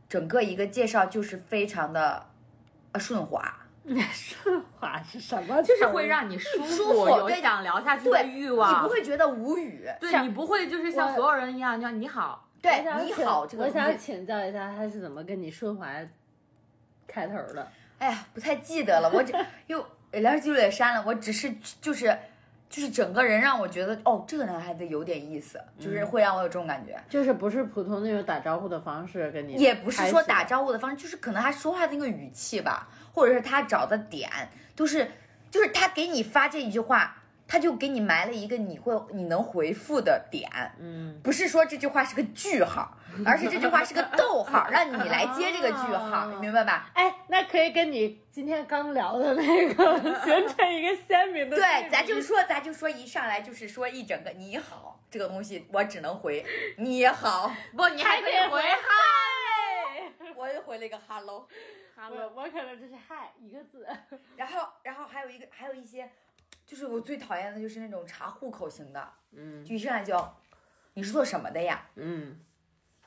[0.09, 2.25] 整个一个介绍就是非常的
[2.93, 3.60] 呃顺滑。
[4.13, 5.63] 顺滑是什么？
[5.63, 8.93] 就是会让你舒舒服，有想聊下去的对欲望你不。
[8.93, 9.89] 会觉得无语。
[10.01, 15.89] 对你不会就是像所有人一样，叫你好，对你好，这个我想请教一下，他是怎么跟你顺滑
[17.07, 17.67] 开头的？
[17.99, 19.35] 哎呀，不太记得了，我只
[19.67, 19.79] 又
[20.13, 22.17] 聊天记录也删了，我只是就是
[22.71, 26.97] 就是整个人让我觉得哦，这个男孩子有点意思，就是会让我有这种感觉。
[27.09, 34.31] 就是不是普通那种打招呼的方式跟你，也不是说打招呼的方式，就是可能他说话的那个语气吧，或者是他找的点，
[34.77, 35.11] 都是
[35.51, 37.20] 就是他给你发这一句话，
[37.51, 46.89] 他就给你埋了一个你会你能回复的点，嗯，不是说这句话是个句号，而是这句话是个逗号，让你来接这个句号，哦明白吧？
[46.95, 56.47] 哎，那可以跟你今天刚聊的那个形成一个鲜明的对，咱就说，咱就说一上来就是说一整个你好这个东西，我只能回
[56.79, 58.79] 你好，不，你还可以回嗨。
[60.37, 61.49] 我又回了一个 hello。
[62.11, 63.87] 我我可能就是嗨一个字，
[64.35, 66.11] 然后，然后还有一个，还有一些，
[66.67, 70.33] 就是我最讨厌的就是那种查户口型的，嗯就一上来就，
[70.95, 71.83] 你是做什么的呀？
[71.97, 72.39] 嗯，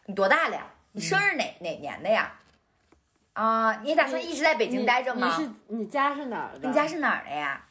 [0.05, 0.67] 你多大了呀？
[0.91, 2.33] 你生日哪、哪年的呀？
[3.33, 5.35] 啊，你打算一直在北京待着吗？
[5.37, 6.67] 你是你家是哪儿的？
[6.67, 7.65] 你家是哪儿的呀？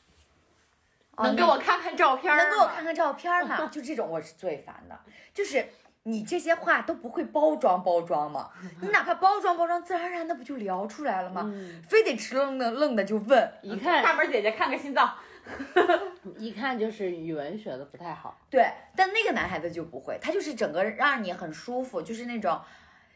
[1.14, 2.42] 哦能给我看看照片儿吗？
[2.44, 3.68] 能给我看看照片吗？
[3.70, 4.98] 就这种我是最烦的，
[5.35, 5.68] 就是
[6.04, 8.50] 你这些话都不会包装包装吗？
[8.80, 11.42] 你哪怕包装包装，自然而然的不就聊出来了吗？
[11.44, 15.14] 嗯非得直愣愣愣的就问，一看大门姐姐看个心脏，
[16.38, 18.40] 一看就是语文学的不太好。
[18.48, 22.61] 对，但那个男孩子就不会，他就是整个让你很舒服，就是那种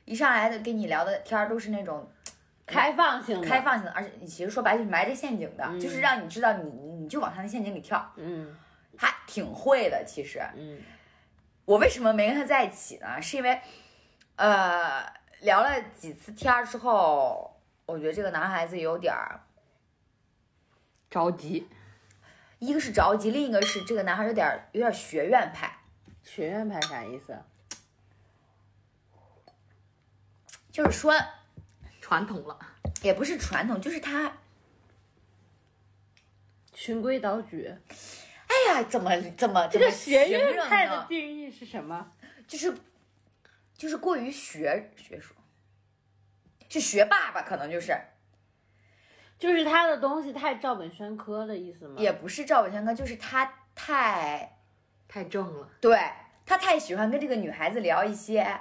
[0.04, 2.10] 一上来的跟你聊的天儿都是那种
[2.66, 8.56] 开放性的，开，放性的，而且你其实说白了就是埋着陷阱的，嗯就是让你知道你你你就往他的陷阱里跳，嗯
[8.98, 10.04] 还挺会的。
[10.04, 10.78] 其实嗯
[11.64, 13.20] 我为什么没跟他在一起呢？
[13.20, 13.60] 是因为，
[14.36, 15.04] 呃，
[15.40, 19.40] 聊了几次天儿之后，我觉得这个男孩子有点儿，
[21.10, 21.66] 着急，
[22.66, 25.78] 一个是着急，另一个是这个男孩有点儿有点儿学院派，
[26.24, 27.38] 学院派啥意思？
[30.72, 31.14] 就是说
[32.00, 32.58] 传统了。
[33.02, 34.38] 也不是传统，就是他，
[36.74, 37.72] 循规蹈矩。
[38.48, 41.06] 哎呀，怎么怎么这个学院派的？
[41.08, 42.10] 定义是什么？
[42.48, 42.74] 就是
[43.76, 45.34] 就是过于学学术，
[46.68, 47.42] 是学霸吧？
[47.42, 47.96] 可能就是
[49.38, 51.94] 就是他的东西太照本宣科的意思吗？
[51.98, 54.56] 也不是照本宣科，就是他太
[55.06, 55.98] 太正了，对
[56.44, 58.60] 他太喜欢跟这个女孩子聊一些，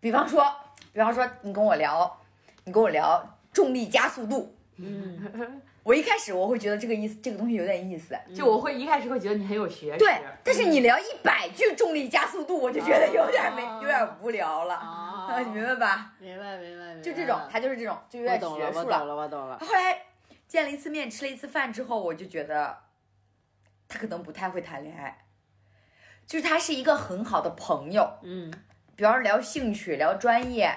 [0.00, 0.44] 比方说，
[0.92, 2.20] 比方说你跟我聊，
[2.64, 16.12] 你跟我聊重力加速度，嗯， 我一开始我会觉得这个意思，这个东西有点意思，就我会一开始会觉得你很有学识，对，但是你聊一百句重力加速度，我就觉得有点没哦有点无聊了，啊你明白吧？
[16.18, 17.02] 明白明白明白。
[17.02, 19.58] 就这种，他就是这种，就有点我懂了，学术我懂了，我懂了。
[19.58, 20.02] 后来
[20.48, 22.78] 见了一次面，吃了一次饭之后，我就觉得
[23.86, 25.26] 他可能不太会谈恋爱，
[26.26, 28.50] 就是他是一个很好的朋友，嗯，
[28.96, 30.74] 比方说聊兴趣、聊专业、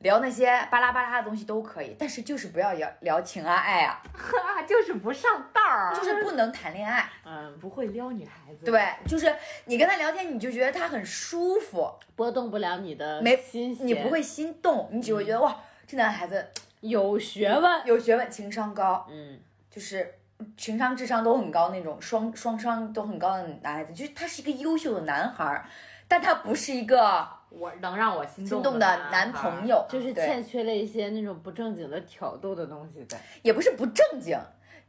[0.00, 7.08] 聊那些巴拉巴拉的东西都可以，但是就是不要聊聊情啊爱啊，啊，就是不上道儿，就是不能谈恋爱。
[7.24, 8.66] 嗯，不会撩女孩子。
[8.66, 15.56] 对，就是你跟他聊天，你就觉得他很舒服，波动不了你的没心，你不会心动，你只会觉得哇，
[15.86, 16.46] 这男孩子
[16.80, 17.86] 有学问。
[17.86, 20.14] 有学问，情商高，嗯就是
[20.56, 25.66] 情商、智商都很高那种，双双商都很高的男孩子，就是他是一个优秀的男孩儿，
[26.06, 33.18] 但他不是一个我能让我心动心动的男男朋友，就是欠缺了一些那种不正经的挑逗的东西在。
[33.42, 34.38] 也不是不正经，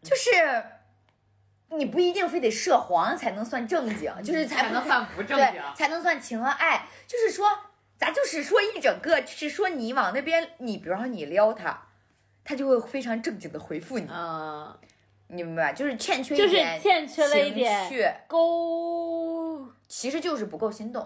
[0.02, 0.32] 就是
[1.70, 5.62] 你不一定非得涉黄才能算正经，就是才才能算不正对经。
[5.76, 7.48] 才能算情和爱，就是说
[7.98, 11.84] 咱就是说一整个，就是说你往那边，你比方说你撩他。
[12.50, 14.74] 他就会非常正经的回复你，嗯，
[15.28, 15.74] 你明白？
[15.74, 19.68] 就是欠缺就是一点欠缺了一情点趣勾。
[19.90, 21.06] 其实就是不够心动。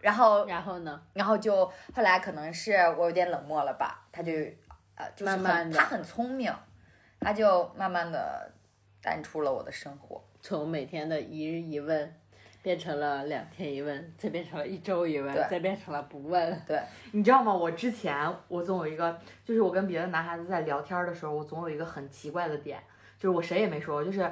[0.00, 1.00] 然后，然后呢？
[1.12, 4.32] 然后就后来可能是我有点冷漠了吧，他就
[4.94, 6.52] 呃，就是很慢慢地他很聪明，
[7.20, 8.50] 他就慢慢的
[9.02, 10.22] 淡出了我的生活。
[10.40, 12.14] 从每天的一日一问，
[12.62, 16.62] 变成了两天一问，再变成了一周一问，再变成了不问。
[16.66, 16.80] 对，
[17.12, 17.52] 你知道吗？
[17.52, 22.82] 我之前我总有一个，就是我跟别的男孩子在聊天的时候，我总有一个很奇怪的点，
[23.18, 24.30] 就是我谁也没说，就是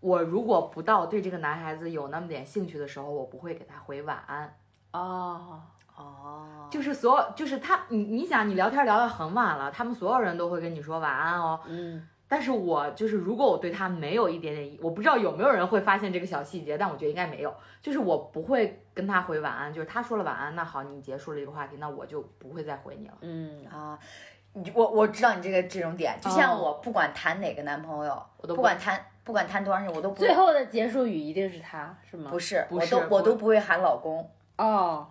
[0.00, 4.56] 我如果不到对这个男孩子有那么点兴趣的时候，我不会给他回晚安。
[4.92, 5.60] 哦，
[5.96, 11.60] 哦，就是所有，就是他，你你想，你聊天聊到很晚了，他们所有人都会跟你说晚安哦。
[11.66, 17.52] 嗯，但是我就是，如果我对他没有一点点意，我不知道有没有人会发现这个小细节，但我觉得应该没有。
[17.82, 23.14] 就是我不会跟他回晚安，就是他说了晚安，那好，你结束了这个话题，那我就不会再回你了。
[23.20, 23.98] 嗯，啊，
[24.37, 24.37] 你
[24.74, 32.30] 我我知道你这个这种点，就像哦我不管谈哪个男朋友，我都不不管谈不管谈多长时间，我都不最后的结束语一定是他，是吗？
[32.30, 35.06] 不是，我都我都不会喊老公，哦，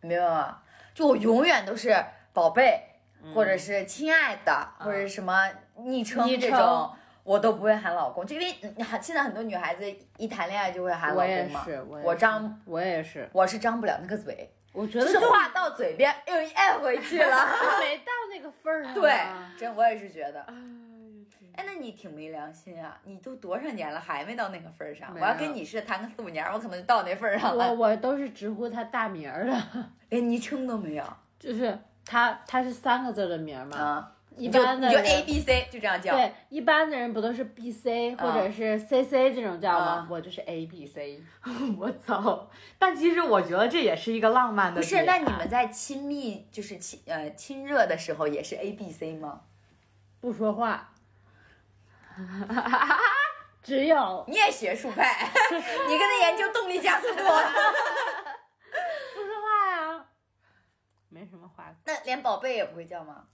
[0.00, 0.58] 明白吗？
[0.94, 1.96] 就我永远都是
[2.32, 2.82] 宝贝，
[3.22, 6.90] 嗯或者是亲爱的，或者什么昵称昵称这种，
[7.22, 9.84] 我都不会喊老公，就因为你还现在很多女孩子
[10.18, 17.46] 一谈恋爱就会喊老公嘛，我也是我张我也是，我是张不了那个嘴，我觉得就是话到嘴边又咽回去了。
[17.80, 18.94] 没到那个份儿上。
[18.94, 19.12] 对，
[19.58, 20.40] 真我也是觉得。
[21.54, 22.98] 哎，那你挺没良心啊！
[23.04, 25.14] 你都多少年了还没到那个份儿上？
[25.14, 29.62] 我要跟你似的谈个四五年，我可能就到那份儿上了，我我都是直呼他大名儿的，
[30.08, 31.04] 连昵称都没有
[31.38, 34.12] 就是他他是三个字的名儿嘛，啊！
[34.36, 36.14] 一般的人 A B C 就这样叫。
[36.16, 40.06] 对，一般的人不都是 B C 或者是 C C 这种叫吗啊？
[40.10, 41.22] 我就是 A B C。
[41.78, 42.48] 我操！
[42.78, 49.42] 但其实我觉得这也是一个浪漫的不是，那你们在亲密就是亲呃亲热的时候也是 A B C 吗？
[50.20, 50.92] 不说话，
[53.62, 57.32] 只有你也学术派， 你跟他研究动力加速度，不说
[59.42, 60.04] 话呀，
[61.08, 63.24] 没什么话，那连宝贝也不会叫吗？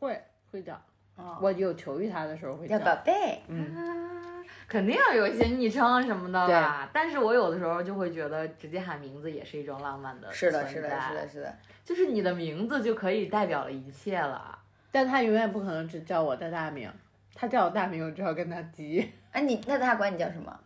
[0.00, 0.74] 会会叫。
[1.14, 2.84] 哦，我有求于他的时候会叫叫。
[2.86, 3.42] 宝贝。
[3.46, 6.88] 嗯，肯定要有一些昵称什么的吧。
[6.92, 11.58] 但是我有的时候就会觉得直接喊名字也是一种浪漫的是的，存是的，在是的，是的。
[11.84, 14.58] 就是你的名字就可以代表了一切了。
[14.90, 16.90] 但他永远不可能只叫我的大名，
[17.34, 19.12] 他叫我大名，我就要跟他急。
[19.32, 20.58] 哎，你那他管你叫什么？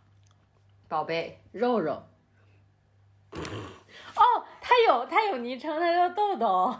[0.87, 2.01] 宝贝，肉肉。
[3.31, 4.23] 哦，
[4.61, 6.75] 他有他有昵称，他叫豆豆。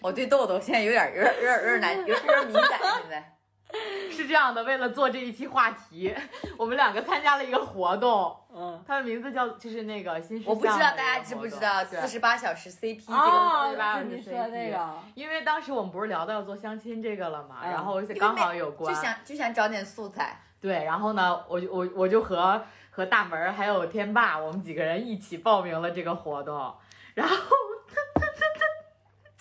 [0.00, 3.32] 我 对豆豆现在有点有点有点有点难，有点有点敏感现在。
[4.10, 6.14] 是这样的，为了做这一期话题，
[6.56, 20.40] 我们两个参加了一个活动，嗯，它的名字叫就是那个新时我不知道大家知不知道对四十八小时 CP 这个哦，对吧就你说那个，因为当时我们不是聊到要做相亲这个了嘛，嗯然后刚好有关就，想就想找点素材。
[20.60, 26.72] 对，然后呢，我就我我就和和大门儿还有天霸，我们几个人一起报名了这个活动，
[27.14, 27.34] 然后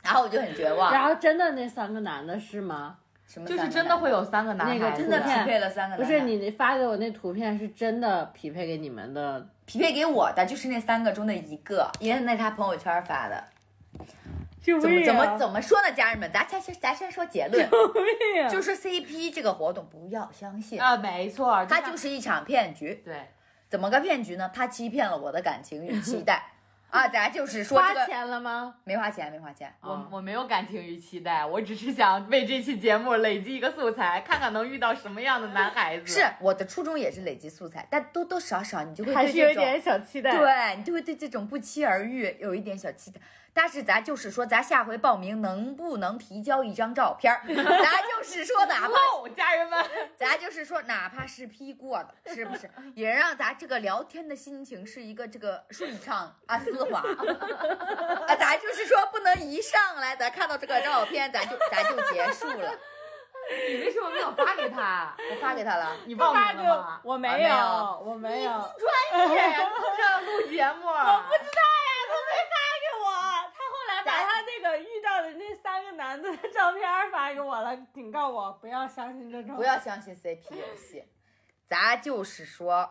[0.06, 2.98] 然后我就很绝望，然后真的那三个男的是吗？
[3.28, 13.44] 什么就是真的会有三个男孩子，那个真的匹配了三个男的，不是你发给我那图片是真的匹配给你们的，匹配给我的就是那三个中的一个，因为那是他朋友圈发的。
[14.62, 23.00] 就怎么怎么怎么说呢，家人们，咱先先咱先说结论，么就是 CP 这个活动不要相信，啊，没错，它就是一场骗局。
[23.06, 23.28] 对，
[23.70, 24.50] 怎么个骗局呢？
[24.52, 26.42] 他欺骗了我的感情与期待
[26.96, 27.08] 啊！
[27.10, 28.76] 咱就是说这个花钱了吗？
[28.86, 29.72] 没花钱，没花钱。
[29.82, 36.08] 我我没有感情与期待，我只是想为这期节目累积一个素材，看看能遇到什么样的男孩子。
[36.08, 43.20] 是我的初衷也是累积素材，但多多少少你就会还对这种是有点小期待。，对你就会对这种不期而遇有一点小期待。
[43.58, 47.42] 但是咱就是说，咱下回报名能不能提交一张照片儿？
[47.48, 49.82] 咱就是说，哪怕哦，家人们，
[50.18, 57.00] 咱就是说，哪怕是 P 过的，是不是也让咱这个聊天的心情是一个这个顺畅啊丝滑
[58.28, 58.36] 啊？
[58.36, 62.78] 咱就是说，不能一上来咱看到这个照片，咱就咱就结束了。
[63.70, 65.16] 你为什么没有发给他？
[65.32, 67.00] 我发给他了，你报名发给了吗？
[67.04, 68.52] 我没啊没有有，我没有。
[68.52, 70.88] 专业呀，不知道录节目。
[70.92, 72.34] 我不知道呀，他后来
[74.06, 79.56] 把他那个遇到的那三个男的的照片发给我了，警告我不要相信这种。
[79.56, 81.04] 不要相信 CP 游戏。
[81.68, 82.90] 咱就是说，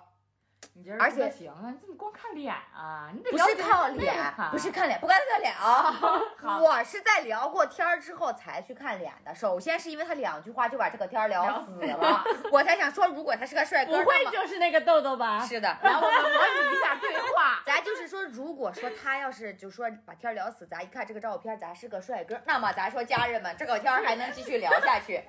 [0.72, 3.09] 你这而且行啊，你怎么光看脸啊？
[3.12, 4.14] 你得不是靠脸，
[4.50, 5.94] 不是看脸，不光看脸啊！
[6.40, 9.35] 好我是在聊过天儿之后才去看脸的。
[9.35, 15.40] 首先是因为他两句话就把这个天儿聊死了，我才想说，如果他是个帅哥，不会就是那个豆豆吧？
[15.46, 15.77] 是的。
[15.83, 17.62] 然后我们模拟一下对话。
[17.66, 25.22] 咱就是说，如果说他要是就说把天儿聊死，咱一看这个照片，咱是个帅哥，那么咱说家人们，这个天儿还能继续聊下去。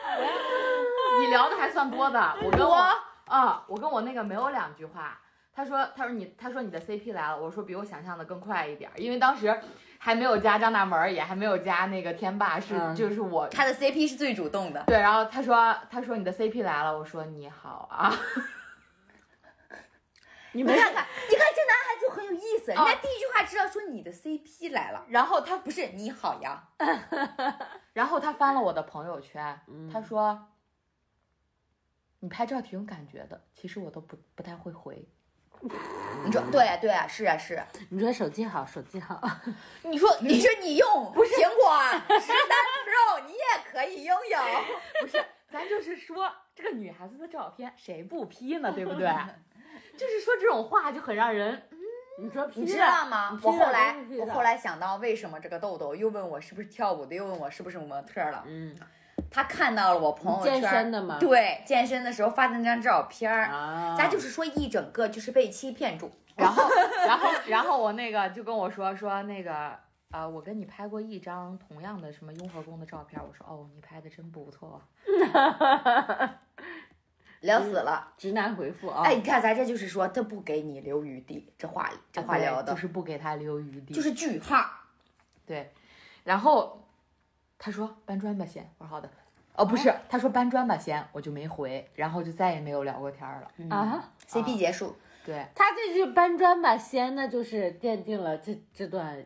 [1.20, 2.98] 你聊的还算多的，我跟我多
[3.30, 5.18] 啊，我跟我那个没有两句话。
[5.52, 9.60] 他说，他说你，他说你的 CP 来了，我说比我想象的更快一点儿，因为当时
[9.98, 12.94] 还没有加张大门儿，也还没有加那个天霸，是、嗯。
[12.94, 18.12] 就是我他的 CP 是最主动的，对，然后他说他说你的 CP 来了，我说你好啊，
[20.52, 26.62] 你们看看，你看这男孩子就很有意思，人哦家第一句话知道说你的 CP 来了，然后他不是你好呀，
[27.92, 29.90] 然后他翻了我的朋友圈，嗯。
[29.92, 30.46] 他说
[32.20, 35.04] 你拍照挺有感觉的，其实我都不不太会回。
[36.24, 37.66] 你说对啊、对啊、是啊是啊。
[37.90, 39.20] 你说手机好，手机好，
[39.82, 41.78] 你说你说你用不是苹果
[42.18, 42.56] 十三
[42.86, 43.38] Pro， 你也
[43.70, 44.38] 可以拥有。
[45.02, 49.10] 不是，咱就是说这个女孩子的照片谁不 P 呢，对不对？
[49.98, 51.62] 就是说这种话就很让人
[52.18, 53.38] 你说你知道吗？
[53.42, 58.44] 我后来我后来，来想到为什么这个豆豆又问我是不是跳舞的，又问我是不是模特了。
[58.46, 58.74] 嗯
[59.30, 66.10] 他看到了我朋友圈健身的吗对，健身的时候发的那张照片儿，啊，咱就是说一整个就是被欺骗住。
[66.36, 66.68] 然后，
[67.06, 69.78] 然后，然后我那个就跟我说说那个，
[70.10, 74.80] 呃，我跟你拍过一张同样的什么雍和宫的照片，我说哦，你拍的真不错。
[77.40, 84.64] 聊死了，直男回复啊，哎，你看咱这就是说，他不给你留余地，这话这话聊的就，是不给他留余地，就是句号。
[85.46, 85.72] 对。
[86.24, 86.86] 然后
[87.58, 89.10] 他说搬砖吧先，我说好的。
[89.60, 93.76] 哦，不是，他说搬砖吧先，我就没回，然后就再也没有聊过天儿了。
[93.76, 94.96] 啊，CP 结束，
[95.26, 99.22] 对，他这句搬砖吧先，那就是奠定了这这段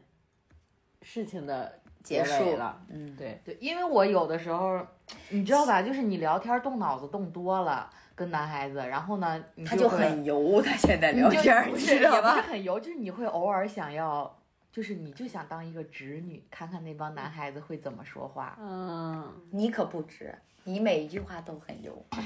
[1.02, 2.82] 事情的结束了。
[2.88, 4.84] 嗯，对，对，因为我有的时候，
[5.28, 12.42] 你知道吧，就是你聊天动脑子动多了，跟男孩子，然后呢，你他就很油，他现在聊天你是也不是知道吧？
[12.42, 14.36] 很油，就是你会偶尔想要，
[14.74, 18.58] 就是你就想当一个直女，看看那帮男孩子会怎么说话。
[18.58, 22.04] 嗯，你可不直，你每一句话都很油。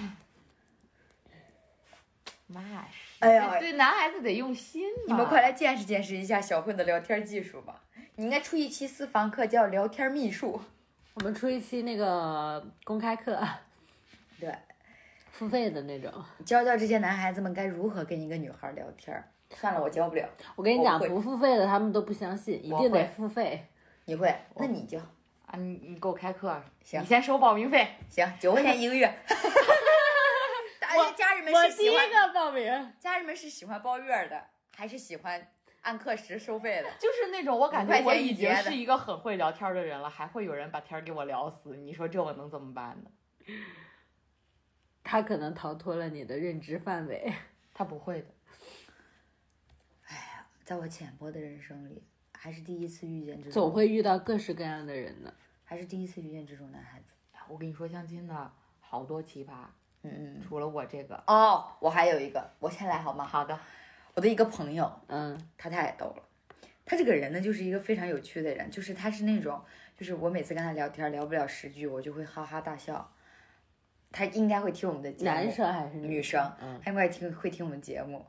[2.47, 4.89] 那是，哎呀对男孩子得用心。
[5.07, 7.83] 你们快来见识见识一下小慧的聊天技术吧！
[8.17, 10.59] 你应该出一期私房课叫聊天秘术。
[11.13, 13.47] 我们出一期那个公开课，
[14.41, 14.57] 对，
[15.33, 16.11] 付费的那种。
[16.47, 19.29] 教教这些男孩子们该如何跟一个女孩聊天儿。
[19.55, 20.29] 算了，我教不了。
[20.57, 23.67] 我跟你讲，不付费的他们都不相信，一定得付费。
[24.05, 24.35] 你会？
[24.57, 24.99] 那你教。
[25.47, 27.89] 啊，你你给我开课，行你先收报名费。
[28.11, 29.07] 行，九块钱一个月。
[30.79, 34.45] 大家家人们我第一是喜欢个报名，家人们是喜欢包月儿的，
[34.77, 35.49] 还是喜欢
[35.81, 36.91] 按课时收费的。
[36.99, 43.11] 就是那种我感觉我已经是一个很会聊天的人了，还会有人把天儿给我聊死，你说这我能怎么办呢？
[45.03, 47.33] 他可能逃脱了你的认知范围。
[47.73, 48.27] 他不会的，
[50.69, 52.03] 在我浅薄的人生里，
[52.35, 55.33] 还是第一次遇见这种，总会遇到各式各样的人的。
[55.65, 57.07] 还是第一次遇见这种男孩子。
[57.49, 59.65] 我跟你说，相亲的好多奇葩，
[60.03, 60.43] 嗯嗯。
[60.43, 61.25] 除了我这个。
[61.27, 63.25] 哦，我还有一个，我先来好吗？
[63.25, 63.59] 好的，
[64.13, 66.23] 我的一个朋友，嗯，他太逗了。
[66.85, 69.59] 他这个人呢，就是一个非常有趣的人，就是他是那种，
[69.97, 73.11] 就是我每次跟他聊天聊不了十句，我就会哈哈大笑。
[74.13, 78.23] 他应该会听我们的节目，男生还是女生，嗯，他应该听会听我们节目。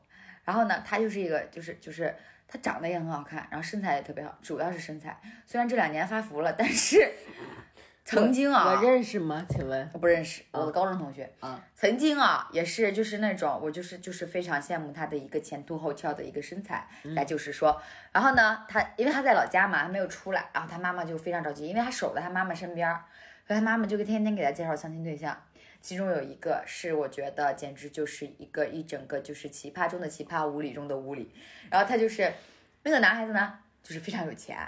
[0.44, 2.14] 然后呢，他就是一个，就是就是
[2.48, 5.20] 他长得也很好看，然后身材也特别好，主要是身材。
[5.46, 7.12] 虽然这两年发福了，但是
[8.02, 9.46] 曾经啊，我认识吗？
[9.48, 9.88] 请问？
[9.92, 11.30] 我不认识，我的高中同学。
[11.38, 16.88] 啊，曾经啊，也是就是那种我就是就是非常羡慕他的一个前凸后翘的一个身材。
[17.14, 17.80] 再就是说，
[18.10, 23.04] 然后呢，他因为他在老家嘛，还没有出来，然后他妈妈就非常着急，因为他守在他妈妈身边儿，
[23.46, 25.40] 所以他妈妈就天天给他介绍相亲对象。
[25.80, 31.32] 其中有一个是我觉得简直就是一个一整个就是奇葩中的奇葩，无理中的无理。
[31.70, 32.32] 然后他就是
[32.82, 34.58] 那个男孩子呢，就是非常有钱，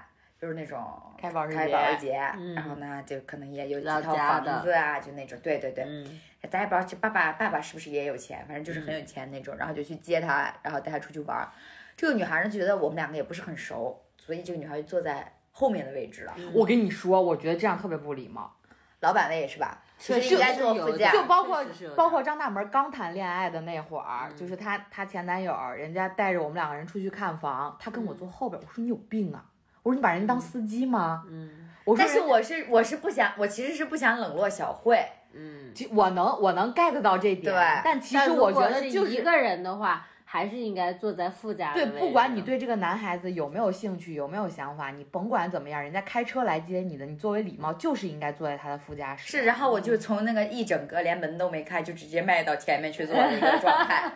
[0.41, 0.81] 就是那种
[1.19, 1.55] 开保时
[2.01, 2.13] 捷
[2.55, 5.85] 然后呢就可能也有几套房子啊，就那种，对对对。
[5.85, 11.49] 嗯，咱也不知道就爸爸爸爸是不是也有钱，反正就是很有钱那种，然后就去接他，然后带他出去玩儿。
[11.97, 16.35] 这个女孩呢觉得我们两个也不是很熟，所以这个女孩就坐在后面的位置了。
[16.55, 18.57] 我跟你说，我觉得这样特别不礼貌。
[19.03, 19.79] 老板位是吧？
[19.99, 21.13] 其确实实应该是有的坐副驾。
[21.13, 21.65] 就包括
[21.97, 29.45] 包括张大门刚谈恋爱的那会儿，嗯就是她她前男友，人家带着我们两个人出去看房，他跟我坐后边，我说你有病啊！
[29.83, 31.25] 我说你把人当司机吗？
[31.29, 35.05] 嗯我说但是我是我是不想，我其实是不想冷落小慧。
[35.33, 35.73] 嗯。
[35.75, 49.31] 其我能我能 get 到这点，对但其实我觉得就是一个人的话，还是应该坐在副驾的对，不管你对这个男孩子有没有兴趣，有没有想法，你甭管怎么样，人家开车来接你的，你作为礼貌就是应该坐在他的副驾驶。
[49.31, 54.11] 是，然后我就从那个一整个连门都没开，就直接迈到前面去坐的一个状态。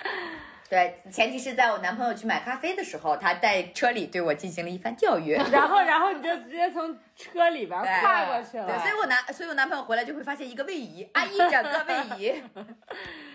[0.70, 5.34] 对，前提是在我男朋友去买咖啡的时候，他在车里对我进行了一番教育。
[5.34, 8.78] 然后然后你就直接从车里边跨过去了对，了。
[8.78, 12.42] 所以我男，所以我男朋友回来就会发现一个位移啊，一整个位移。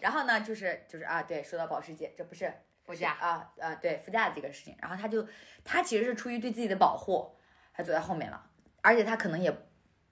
[0.00, 2.52] 然后呢，就是就是啊，对，说到保时捷，这不是
[2.84, 5.26] 副驾啊啊，对副驾的这个事情，然后他就
[5.64, 7.34] 他其实是出于对自己的保护，
[7.72, 8.42] 他走在后面了，
[8.80, 9.50] 而且他可能也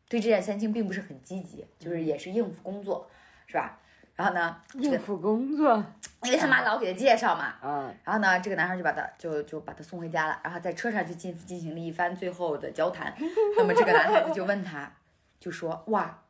[0.09, 3.11] 对这件相亲并不是很积极，就是也是应付工作，
[3.47, 3.79] 是吧？
[4.15, 5.77] 然后呢，应付工作，
[6.25, 13.15] 因为他妈老给他介绍嘛，嗯，然后呢，这个男孩就把他就就把他送回家了，然后在车上就进进行了一番最后的交谈。
[13.57, 14.93] 那么这个男孩子就问他，
[15.39, 16.21] 就说哇，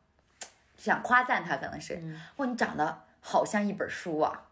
[0.77, 1.99] 想夸赞他，可能是
[2.35, 4.47] 哇你长得好像一本书啊。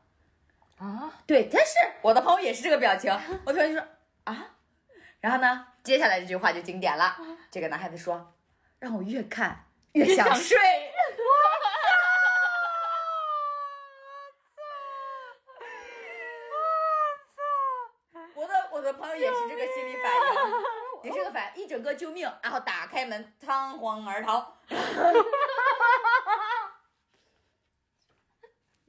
[0.77, 1.73] 啊，对，但是
[2.03, 3.11] 我的朋友也是这个表情，
[3.43, 3.83] 我同学就说
[4.25, 4.51] 啊，
[5.19, 7.17] 然后呢，接下来这句话就经典了，
[7.49, 8.35] 这个男孩子说，
[8.77, 10.55] 让我越看越想睡。
[18.35, 20.13] 我的我的朋友也是这个心理反
[21.01, 24.55] 应，也是个反应，一整个救命，然后打开门仓皇而逃。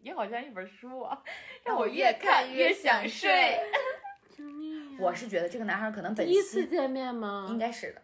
[0.03, 1.21] 你好像一本书啊，
[1.65, 3.59] 让我越看越想睡。
[4.37, 4.99] 救命呀！
[5.01, 7.47] 我是觉得这个男孩可能本第一次心见面吗？
[7.51, 8.01] 应该是的，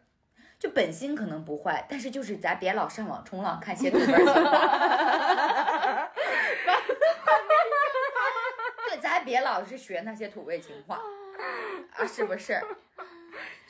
[0.58, 4.32] 就本心可能不坏，但是就是咱别老上网冲浪看些土味情话。
[8.88, 11.00] 对，咱别老是学那些土味情话
[11.92, 12.60] 啊，是不是？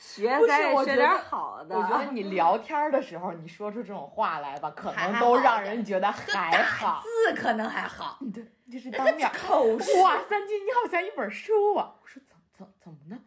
[0.07, 1.77] 学不是咱学点我觉得好的。
[1.77, 7.03] 我觉得你聊天的时候，你说出这种话来吧，可能都让人觉得还好。
[7.03, 11.95] 字可能还好，对，就是当面 口述哇，三金，你好像一本书啊！
[12.03, 13.19] 我说怎怎怎么呢？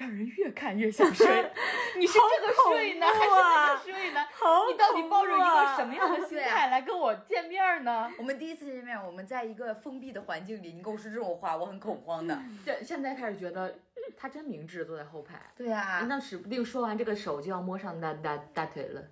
[0.00, 1.26] 让人越看越想睡。
[1.98, 4.26] 你是这个睡呢，还是那个睡呢？
[4.32, 8.10] 好你到底抱着一个什么样的心态来跟我见面呢？
[8.16, 12.38] 我们第一次见面，我们在一个封闭的环境里，你跟我说这种话，我很恐慌的。
[12.64, 13.78] 这现在开始觉得
[14.16, 15.38] 他真明智，坐在后排。
[15.54, 19.02] 对啊，那指不定说完这个手就要摸上大大大腿了。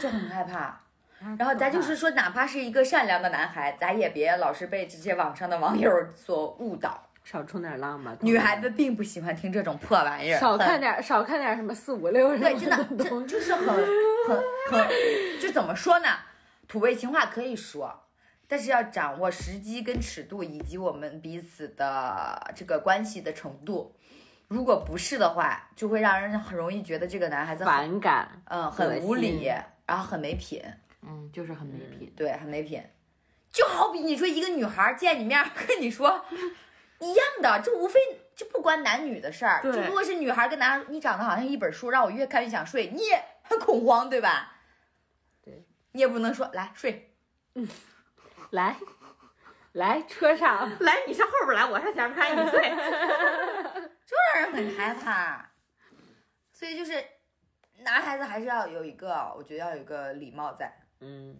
[0.00, 0.80] 就很害怕。
[1.38, 7.05] 然后咱就是说，哪怕是一个善良的男孩，咱也别老是被这些网上的网友所误导。
[7.26, 8.16] 少冲点浪吧。
[8.20, 14.88] 女孩子并不喜欢听这种破玩意儿，少看点，少看点什么四五六什么对，真的，这就是很很很，
[15.40, 16.08] 就怎么说呢？
[16.68, 18.04] 土味情话可以说，
[18.46, 23.96] 但是要掌握时机跟尺度，以及我们彼此的这个关系的程度。
[24.46, 28.40] 如果不是的话，就会让人很容易觉得这个男孩子很反感。
[28.44, 29.50] 嗯很无恶理，
[29.84, 30.62] 然后很没品，
[31.02, 32.12] 嗯，就是很没品。
[32.16, 32.80] 对，很没品。
[33.50, 36.24] 就好比你说一个女孩见你面跟你说
[37.00, 38.00] 一样的，这无非
[38.34, 39.62] 就不关男女的事儿。
[39.62, 44.54] 就对如果是女孩跟男孩，你长得好像一本书，让我越看越想睡，你也很恐慌，对吧？
[45.42, 47.14] 对，你也不能说来睡，
[47.54, 47.68] 嗯
[48.50, 48.76] 来，
[49.72, 52.70] 来车上， 来，你上后边来，我上前面看你睡。
[54.06, 55.50] 就让人很害怕。
[56.52, 57.04] 所以就是，
[57.78, 60.72] 男孩子还是要有一个，我觉得要有一个礼貌在。
[61.00, 61.36] 嗯，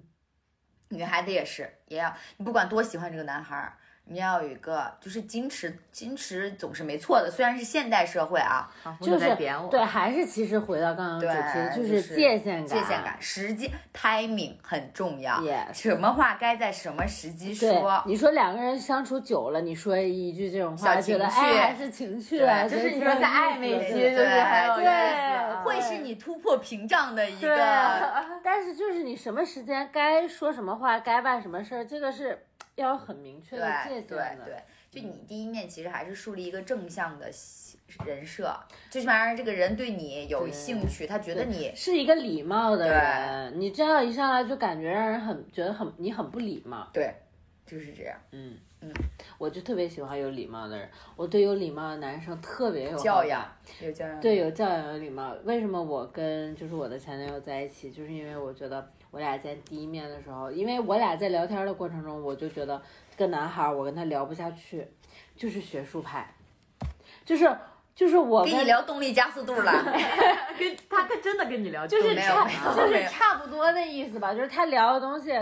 [0.88, 3.78] 女孩子也是，也要你不管多喜欢这个男孩儿，
[4.08, 7.28] 你要有一个就是矜持，矜持总是没错的。
[7.30, 9.64] 虽然是现代社会啊，就在点我。
[9.64, 15.42] 是对，还是其实回到刚刚主题，就就是界限感，界限感、时机 timing 很重要。
[15.72, 25.62] 什么话该在什么时机说，，你说两个人相处久了，你说一句这种话，小觉得情绪哎还是情趣对啊，就是你说在暧昧期，对就是对啊。
[25.64, 32.46] 会是你突破屏障的一对个。，但是就是你什么时间该说什么话，该办什么事儿，这个是
[32.76, 34.54] 要有很明确的界限对对
[34.88, 37.30] 就你第一面其实还是树立一个正向的
[38.04, 38.56] 人设，
[38.90, 46.88] 最起码让这个人对你有兴趣，他觉得你是一个礼貌的人，你这样一上来就感觉让人很觉得很你很不礼貌。
[46.92, 47.14] 对，
[47.66, 48.16] 就是这样。
[48.32, 48.92] 嗯嗯，
[49.38, 53.46] 我就特别喜欢有礼貌的人，我对有礼貌的男生特别有教养
[53.80, 55.34] 有教养，对，有教养，有礼貌。
[55.44, 62.80] 为什么我跟就是我的前男友在一起，就是因为我觉得我俩见第一面的时候，因为我俩在聊天的过程中，我就觉得
[63.10, 64.86] 这个男孩儿我跟他聊不下去，
[65.36, 66.34] 就是学术派，
[67.24, 67.50] 就是
[67.94, 69.72] 就是我跟跟你聊动力加速度了，
[70.58, 72.44] 跟他他真的跟你聊，就是差
[72.74, 75.32] 就是差不多那意思吧，就是他聊的东西，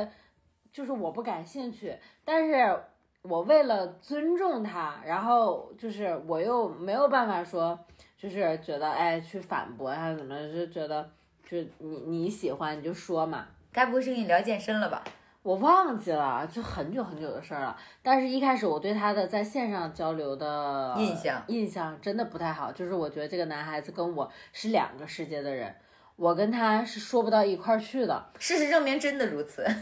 [0.72, 2.78] 就是我不感兴趣，但是
[3.22, 7.78] 我为了尊重他，然后就是我又没有办法说，
[8.16, 11.10] 就是觉得哎去反驳他怎么，就觉得
[11.54, 13.46] 就你你喜欢你就说嘛。
[13.72, 15.02] 该不会是跟你聊健身了吧？
[15.42, 17.76] 我忘记了，就很久很久的事儿了。
[18.02, 25.74] 但是一开始我对他的在线上交流的印象印象真的不太好，就是我觉得这个男孩子跟我是两个世界的人，
[26.16, 28.30] 我跟他是说不到一块儿去的。
[28.38, 29.62] 事实证明真的如此。
[29.66, 29.72] 是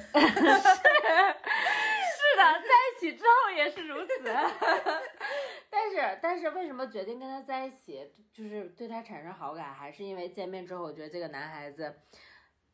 [2.39, 4.13] 的，在一起之后也是如此。
[5.75, 11.95] 但是，但是为什么决定跟他在一起，就是对他产生好感，还是因为见面之后，我觉得这个男孩子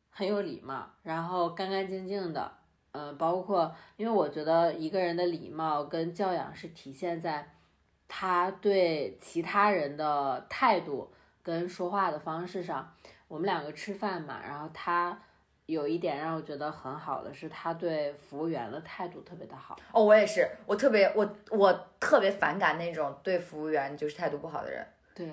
[0.09, 2.57] 很有礼貌，然后干干净净的。
[2.91, 7.55] 嗯，包括因为我觉得一个人的礼貌跟教养是体现在
[8.07, 12.93] 他对其他人的态度跟说话的方式上。
[13.29, 15.21] 我们两个吃饭嘛，然后他
[15.69, 19.77] 有一点让我觉得很好的是，他对服务员的态度特别的好。
[19.91, 24.83] 哦，我也是，我特别我我特别反感那种对服务员就是态度不好的人。
[25.13, 25.27] 对，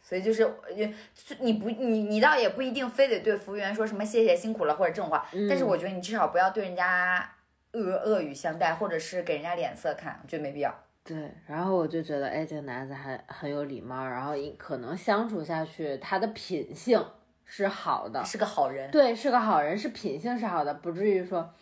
[0.00, 0.94] 所以就是呃
[1.40, 7.30] 你不你你倒也不一定非得对服务员说什么谢谢辛苦了或者这种话，但是我觉得你至少不要对人家
[7.72, 10.74] 恶恶语相待，或者是给人家脸色看，我觉得没必要。
[11.04, 17.04] 对，然后我就觉得，哎，这个男子还很有礼貌，然后一可能相处下去，他的品性
[17.54, 18.90] 是好的，是个好人。
[18.90, 21.52] 对，是个好人，是品性是好的，不至于说，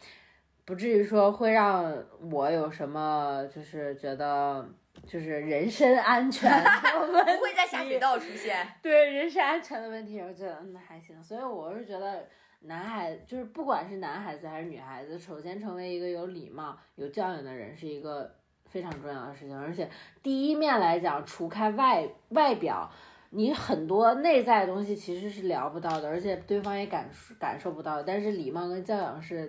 [0.64, 1.92] 不至于说会让
[2.30, 4.64] 我有什么就是觉得
[5.04, 6.48] 就是人身安全
[6.94, 8.64] 不会在下水道出现。
[8.80, 12.24] 对人身安全的问题，我觉得嗯还行，所以我是觉得
[12.60, 18.32] 男孩就是不管是男孩子还是女孩子，首先成为一个有礼貌、有教养的人是一个
[18.66, 19.90] 非常重要的事情，而且
[20.22, 22.88] 第一面来讲，除开外外表。
[23.30, 28.02] 你很多内在的东西其实是聊不到的，而且对方也感受感受不到。
[28.02, 29.48] 但是礼貌跟教养是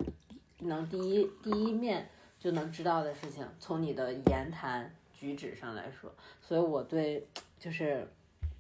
[0.60, 2.08] 能第一第一面
[2.40, 6.14] 就能知道的事情，从你的言谈举止上来说。
[6.42, 7.28] 所以我对
[7.60, 8.08] 就是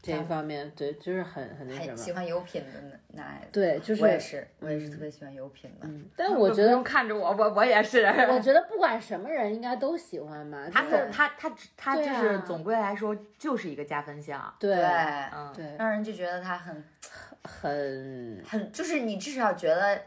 [0.01, 1.87] 这一方面，对就是很很那什么。
[1.89, 3.47] 很喜欢有品的男男孩子。
[3.51, 5.87] 对，就是我也是，我也是特别喜欢有品的。
[5.87, 8.03] 嗯，但我觉得，看着我，我我也是。
[8.03, 10.67] 我觉得 不管什么人，应该都喜欢吧。
[10.73, 14.51] 他总他他他就是啊总归来说就是一个加分项。
[14.59, 14.83] 对对，
[15.35, 16.83] 嗯，对，让人就觉得他很
[17.43, 20.01] 很很，就是你至少觉得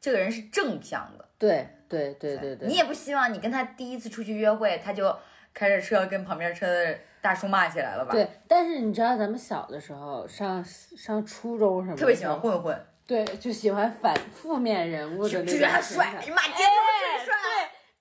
[0.00, 1.28] 这个人是正向的。
[1.36, 2.66] 对对对对对。
[2.66, 5.14] 你也不希望你跟他第一次出去约会，他就
[5.52, 17.34] 开着车跟旁边车的大叔骂起来了吧？，对，但是你知道咱们小的时候上上初中什么的，特别喜欢混混，对，就喜欢反负面人物的那种觉得他帅，哎呀妈，简直是帅。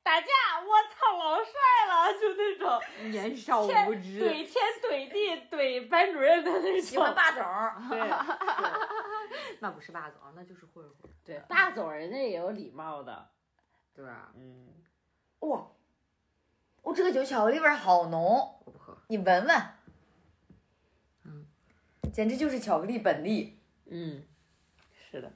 [0.04, 0.28] 打架，
[0.62, 1.50] 我操，老帅
[1.90, 4.22] 了，就那种年少无知。
[4.22, 4.54] 怼天
[4.84, 6.82] 怼地怼班主任的那种。
[6.82, 8.00] 喜欢霸总儿，对
[9.60, 11.12] 那不是霸总，那就是混混。
[11.26, 13.28] 对，霸总人家也有礼貌的，
[13.96, 14.68] 对啊，嗯，
[15.40, 15.72] 哇，哦，
[16.94, 18.22] 这个酒巧克力味儿好浓，
[18.66, 18.98] 我不喝。
[19.08, 19.62] 你闻闻，
[21.24, 21.46] 嗯，
[22.12, 24.24] 简直就是巧克力本地嗯，
[25.12, 25.32] 是的，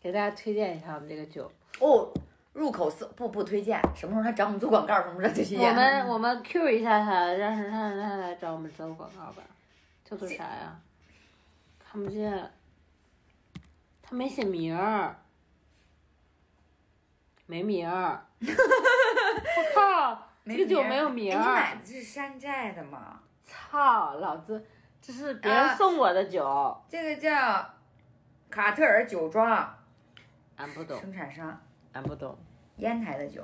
[0.00, 1.50] 给大家推荐一下我们这个酒，
[1.80, 2.12] 哦。
[2.56, 5.60] 入口色不不推荐，什么时候他找我们做广告，什么时候推荐。
[5.60, 9.42] 我们我们 Q 一下他，让他让他来找我们做广告吧。
[10.02, 10.80] 叫做啥呀？
[11.78, 12.50] 看不见，
[14.00, 15.18] 他没写名儿，
[17.44, 18.24] 没名儿。
[18.40, 21.44] 我靠，这个酒没有名儿你。
[21.44, 23.20] 买的是山寨的吗？
[23.44, 24.64] 操，老子
[25.00, 27.68] 这是别人啊送我的酒，这个叫
[28.50, 29.46] 卡特尔酒庄
[30.56, 31.60] 俺不懂，生产商，
[31.92, 32.36] 俺不懂。
[32.76, 33.42] 烟台的酒。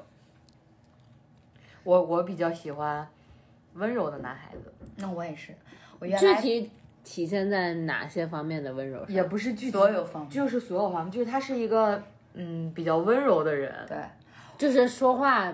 [1.85, 3.09] 我我比较喜欢
[3.75, 5.53] 温柔的男孩子，那我也是，
[5.99, 6.71] 我原来具体
[7.03, 9.05] 体现在哪些方面的温柔？
[9.07, 12.01] 也不是具体所有方面就是所有方面，就是他是一个
[12.35, 13.99] 嗯比较温柔的人，对，
[14.57, 15.53] 就是说话，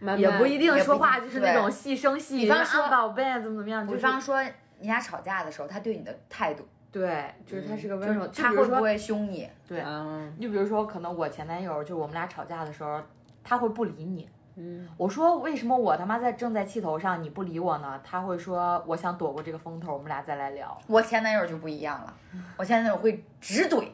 [0.00, 4.42] 慢慢也不一定说话就是那种细声细语，比方说啊宝贝怎么怎么样，就是比方说
[4.80, 9.48] 你俩吵架的时候，他对你的态度，对，就是他是个温柔，就他会不会凶你？
[9.66, 13.00] 对，嗯就比如说可能我前男友就我们俩吵架的时候，
[13.42, 14.28] 他会不理你。
[14.60, 18.00] 嗯，我说为什么我他妈在正在气头上你不理我呢？
[18.02, 20.76] 他会说我想躲过这个风头，我们俩再来聊。
[20.88, 22.14] 我前男友就不一样了，
[22.56, 23.88] 我前男友会直怼，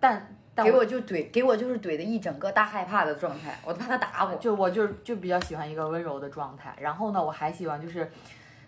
[0.00, 4.34] 但但给我就怼，给我就是怼的一整个大害怕的状态，我怕他打我。
[4.36, 6.74] 就我就就比较喜欢一个温柔的状态。
[6.78, 8.10] 然后呢，我还喜欢就是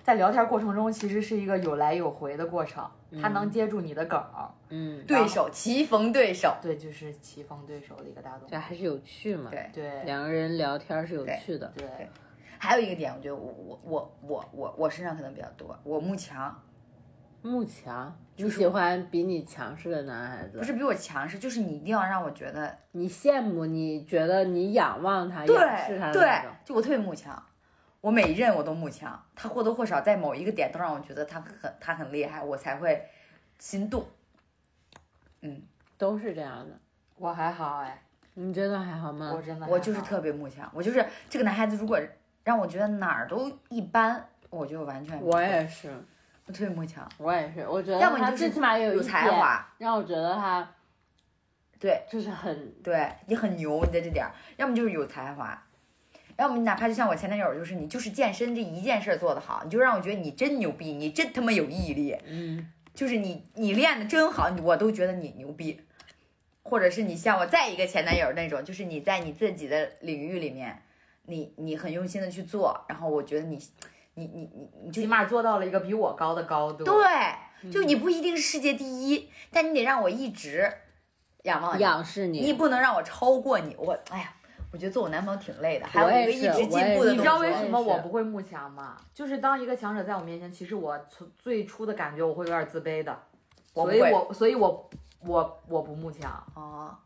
[0.02, 2.88] 在聊天过程中，其实是一个有来有回的过程，
[3.20, 4.50] 他能接住你的梗儿。
[4.70, 8.48] 嗯，对手棋逢对手，对，就是棋逢对手的一个大动作。
[8.50, 9.50] 这还是有趣嘛。
[9.50, 11.70] 对对两个人聊天是有趣的。
[11.76, 11.86] 对，
[12.58, 16.58] 还有一个点，我觉得我我我我我我身上可能比较多，我慕强，
[17.44, 27.40] 慕强，你就是喜欢比你强势的男孩子，不是比我强势，就是你一定要让我觉得你羡慕，你觉得你仰望他，对仰视他的对那种。，就我特别慕强，
[28.00, 33.06] 我每一任我都慕强，他或多或少在某一个点都让我觉得他很他很厉害，我才会
[33.58, 34.06] 心动。
[35.42, 35.62] 嗯
[35.98, 36.78] 都是这样的。
[37.16, 39.32] 我还好哎，你真的还好吗？
[39.36, 42.00] 我真的我就是特别慕强，我就是这个男孩子，如果
[42.42, 45.92] 让我觉得哪儿都一般，我就完全我也是，
[46.46, 50.68] 我特别慕强，我也是，我觉得要么你就是最起码有有一点才华，让我觉得他
[51.80, 55.60] 对就是很对，你很牛，你在这点儿，要么就是有才华。
[56.36, 65.80] 要么你哪怕就像我前男友，就是你就是健身这一件事儿做得好，你就让我觉得你真牛逼，你真他妈有毅力，嗯，就是你你练的真好，我都觉得你牛逼。
[66.66, 70.82] 或者是你像我再一个前男友那种，就是你在你自己的领域里面，
[71.26, 73.62] 你你很用心的去做，然后我觉得你
[74.14, 76.84] 你你你你就起码做到了一个比我高的高度。
[76.84, 80.72] 对，就你不一定是世界第一，但你得让我一直
[81.42, 82.52] 仰望你，仰视你你。
[82.52, 83.74] 不能让我超过你。
[83.76, 84.32] 我哎呀，
[84.72, 87.12] 我觉得做我男朋友挺累的，还有一个一直进步的。
[87.12, 88.96] 你知道为什么我不会慕强吗？
[89.12, 93.18] 就是当一个强者在我面前，其实我从最初的感觉我会有点自卑的，
[93.72, 94.90] 所以我所以我
[95.20, 96.96] 我我不慕强，哦，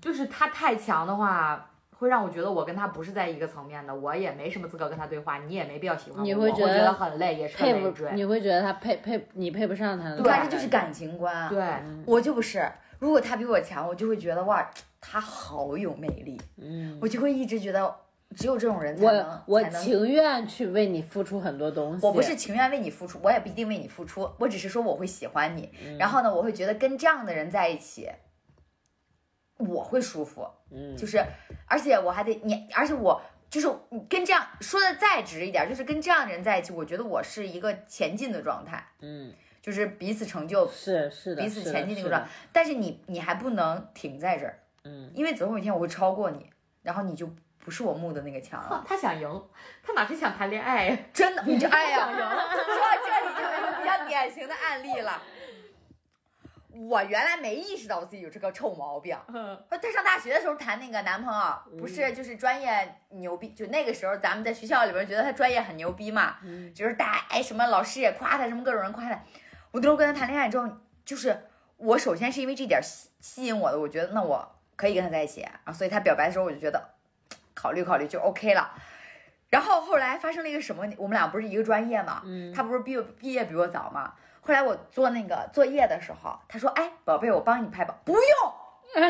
[0.00, 1.70] 就是他太强的话。
[1.98, 8.10] 会让我觉得我跟他不是在一个层面的，我也没什么资格跟他对话，你也没必要喜欢我，你会觉得我会觉得很累，也是累赘。
[8.12, 11.48] 你会觉得他配配你配不上他的你那种看这就是感情观啊。
[11.48, 11.64] 对，
[12.04, 14.70] 我就不是，如果他比我强，我就会觉得哇，
[15.00, 17.94] 他好有魅力，嗯，我就会一直觉得
[18.34, 19.16] 只有这种人才能
[19.46, 22.04] 我我才能情愿去为你付出很多东西。
[22.04, 28.10] 我不是情愿为你付出，我也不一定为你付出，我只是说我会喜欢你，嗯然后呢，我会觉得跟这样的人在一起，
[29.58, 31.24] 我会舒服，嗯，就是，
[31.66, 33.68] 而且我还得你，而且我就是
[34.08, 39.32] 跟这样说的再直一点，就是跟这样的人在一起，我觉得我是一个前进的状态，嗯，
[39.62, 42.28] 就是彼此成就，是是的，彼此前进的一个状态。
[42.52, 46.50] 但是你你还不能停在这儿，嗯，因为总有一天我会超过你，
[46.82, 47.28] 然后你就
[47.58, 48.84] 不是我木的那个墙了。
[48.86, 49.42] 他想赢，
[49.82, 50.98] 他哪是想谈恋爱呀？
[51.14, 55.22] 真的，你这哎呀， 说到这里就有一个比较典型的案例了。
[56.88, 59.16] 我原来没意识到我自己有这个臭毛病。
[59.28, 66.36] 嗯他上大学的时候谈那个男朋友，不是就是专业牛逼，就那个时候咱们在学校里边觉得他专业很牛逼嘛，
[66.74, 69.22] 就是大家哎什么老师也夸他，什么各种人夸他。
[69.70, 70.68] 我那时候跟他谈恋爱之后，
[71.04, 71.44] 就是
[71.76, 76.90] 我首先是因为这点吸吸引我的，我觉得那我可以跟他在一起啊，所以他表白的时候我就觉得
[77.54, 78.72] 考虑考虑就 OK 了。
[79.48, 80.84] 然后后来发生了一个什么？
[80.96, 82.22] 我们俩不是一个专业嘛，
[82.54, 84.14] 他不是毕业毕业比我早嘛。
[84.46, 88.22] 后来我做那个作业的时候，他说：“哎，宝贝，我帮你拍吧。”不用，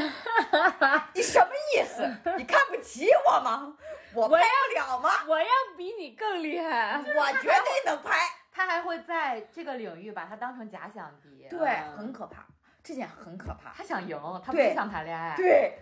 [1.12, 2.02] 你什么意思？
[2.38, 3.76] 你看不起我吗？
[4.14, 5.10] 我拍不了吗？
[5.28, 6.96] 我要比你更厉害。
[7.04, 8.16] 我绝对能拍。
[8.50, 11.46] 他还会在这个领域把他当成假想敌。
[11.50, 12.46] 对，很可怕，
[12.82, 13.74] 这点很可怕。
[13.76, 15.36] 他想赢，他不想谈恋爱。
[15.36, 15.78] 对，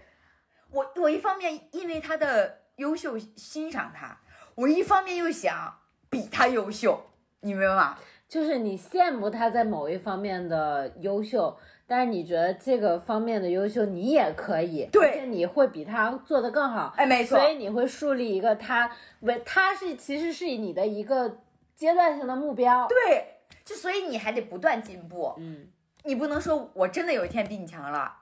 [0.71, 4.19] 我我一方面因为他的优秀欣赏他，
[4.57, 5.79] 我一方面又想
[6.11, 7.97] 比他优秀，你明白吗？
[8.35, 11.57] 就是你羡慕他在某一方面的优秀，
[11.87, 21.39] 但是你觉得这个方面的优秀，你也可以，对而且你会比他做得更好，哎，没错所，以你会树立一个他为他是其实是你的一个
[21.77, 25.69] 阶段性的目标，对，就所以你还得不断进步，嗯，
[26.03, 28.13] 你不能说我真的有一天比你强了，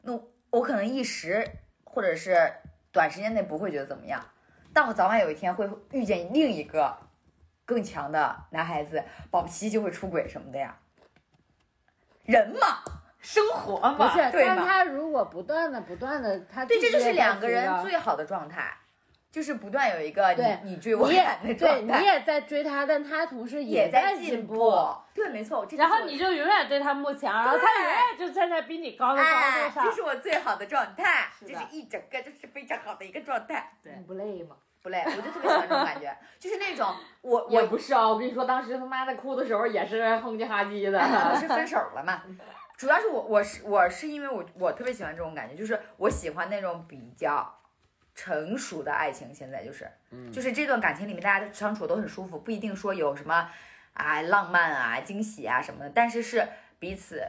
[0.00, 1.46] 那我可能一时
[1.84, 2.38] 或者是
[2.90, 4.24] 短时间内不会觉得怎么样，
[4.72, 6.96] 但我早晚有一天会遇见另一个
[7.68, 10.74] 更强的男孩子，保不齐就会出轨什么的呀。
[12.24, 12.78] 人嘛，
[13.20, 18.74] 生活不嘛，是，但对嘛他如果不断的不断的，他对，这就是两个人最好的状态，
[19.30, 24.72] 就是不断有一个对你你追我你也赶的状态，你也在追他，但他同时也在进步。
[25.12, 29.92] 对，没错，然后你就永远对他慕强，然后他永远就站在比你高的高哎度，上这。
[29.92, 34.56] 是我最好的状态，是这是一整个就是非常好的一个状态，对你不累吗？
[34.82, 40.98] 不累，我就特别喜欢这种感觉，就是那种我也我不是啊，我跟你说，当时他妈在哭的时候也是哼唧哈唧的。
[40.98, 42.22] 我是分 手了嘛，
[42.76, 47.52] 主要是我我是我是因为我我特别喜欢这种感觉，就是我喜欢那种比较
[48.14, 49.90] 成熟的爱情，现在就是，
[50.32, 53.50] 就是这段感情里面大家相处都很舒服，不一定说有什么
[53.94, 56.46] 啊浪漫啊惊喜啊什么的，但是是
[56.78, 57.20] 彼此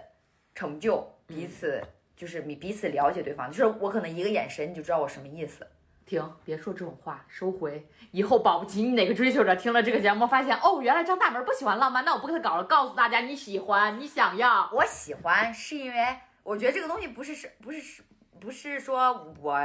[0.54, 1.82] 成就，彼此
[2.16, 5.68] 就是你彼此了解对方，就是我可能一个眼神你就知道我什么意思。
[6.10, 7.88] 停，别说这种话，收回。
[8.10, 12.64] 以后保不齐你哪个追求者听了这个节目，发现哦，原来张大门不喜欢浪漫，那我不跟他搞了。
[12.64, 14.68] 告诉大家，你喜欢，你想要。
[14.74, 18.02] 我喜欢是因为我觉得这个东西不是是不是是
[18.40, 19.60] 不是说我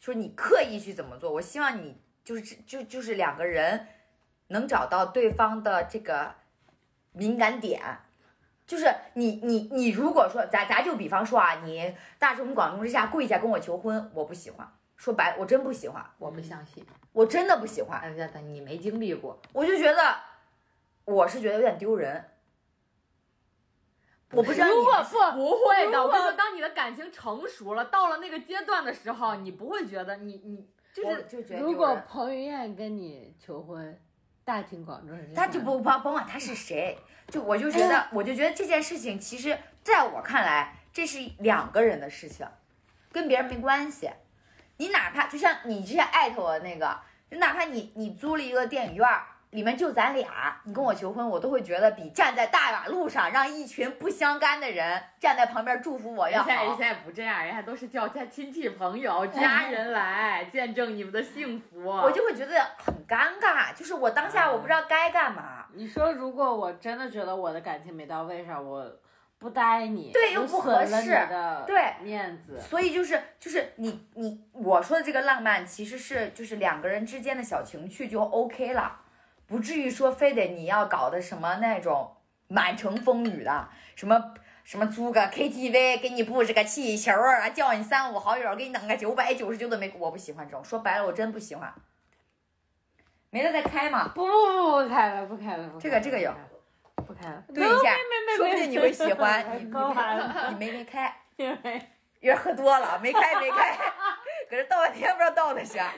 [0.00, 3.86] 说你刻意去怎么做，我希望你就是就就是两个人
[4.48, 6.34] 能找到对方的这个
[7.12, 7.82] 敏感点。
[8.64, 14.66] 就是你你你如果说咱咱就比方说啊，你大庭广众之下跪下跟我求婚，我不喜欢。
[14.96, 18.00] 说白，我真不喜欢，我不相信，我真的不喜欢。
[18.00, 19.40] 哎呀，你没经历过。
[19.52, 20.16] 我就觉得，
[21.04, 22.24] 我是觉得有点丢人。
[24.30, 34.00] 我不知道如果不不会的，我跟你说，当你的感情成熟了，到了那个阶段的时候，你不会觉得你你就是就觉得如果彭于晏跟你求婚，
[34.42, 36.96] 大庭广众之下，他就不甭甭管他是谁，
[37.28, 42.46] 就我就觉得，我就觉得这件事情，其实在我看来，这是两个人的事情，
[43.12, 44.08] 跟别人没关系。
[44.76, 46.98] 你哪怕就像你之前艾特我的那个，
[47.30, 56.78] 就哪怕你你租了一个电影院儿，里面就咱俩，你跟我求婚，我都会觉得比站在大马路上让一群不相干的人站在旁边祝福我要好人家人。
[56.78, 61.84] 家不这样，人家都是叫家亲戚朋友、家人来见证你们的幸福。
[61.84, 65.66] 我就会觉得很尴尬，就是我当下我不知道该干嘛。
[65.74, 68.90] 你说，如果我真的觉得我的感情没到位上，我
[69.42, 79.00] 不待你，对又不合适的对面子，所以就是就是你你我说的这个浪漫，其实是就是两个人之间的小情趣就 OK 了，
[79.48, 82.14] 不至于说非得你要搞的什么那种
[82.46, 84.32] 满城风雨的，什么
[84.62, 91.74] 什么租个 KTV 给你布置个气球啊，叫你三五好友给你弄个九百九十九的玫瑰，我不喜欢这种，说白了我真不喜欢。
[93.30, 95.80] 没了再开嘛，不不不不开了，不开了，不开了。
[95.80, 96.32] 这个这个有，
[97.02, 97.96] 不开了，对一下，
[98.26, 99.44] 没说不定你会喜欢。
[99.58, 101.88] 你你高喊了，没你没没开，因为。
[102.20, 103.76] 有点喝多了，没开没开，
[104.48, 105.92] 搁这倒半天不知道倒的啥。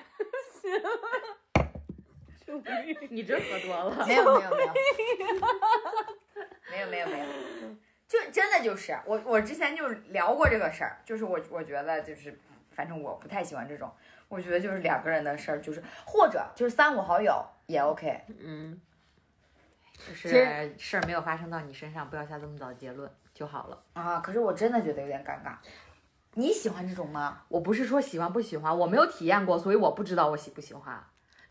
[3.10, 4.06] 你真喝多了。
[4.06, 4.72] 没有没有没有，
[6.70, 7.26] 没有没有没有，
[8.08, 12.40] 就真的就是我我之前就聊过这个事儿，就是我我觉得就是
[12.70, 13.92] 反正我不太喜欢这种，
[14.28, 18.80] 我觉得就是两个人的事儿，就是或者就是三五好友也 OK，嗯，
[20.08, 23.78] 就是事儿没有发生到你身上，不要下这么早的结论就好了。
[23.94, 25.54] 啊，可是我真的觉得有点尴尬。
[26.34, 27.42] 你喜欢这种吗？
[27.48, 31.02] 我不是说喜欢不喜欢，我没有体验过，所以我不知道我喜不喜欢。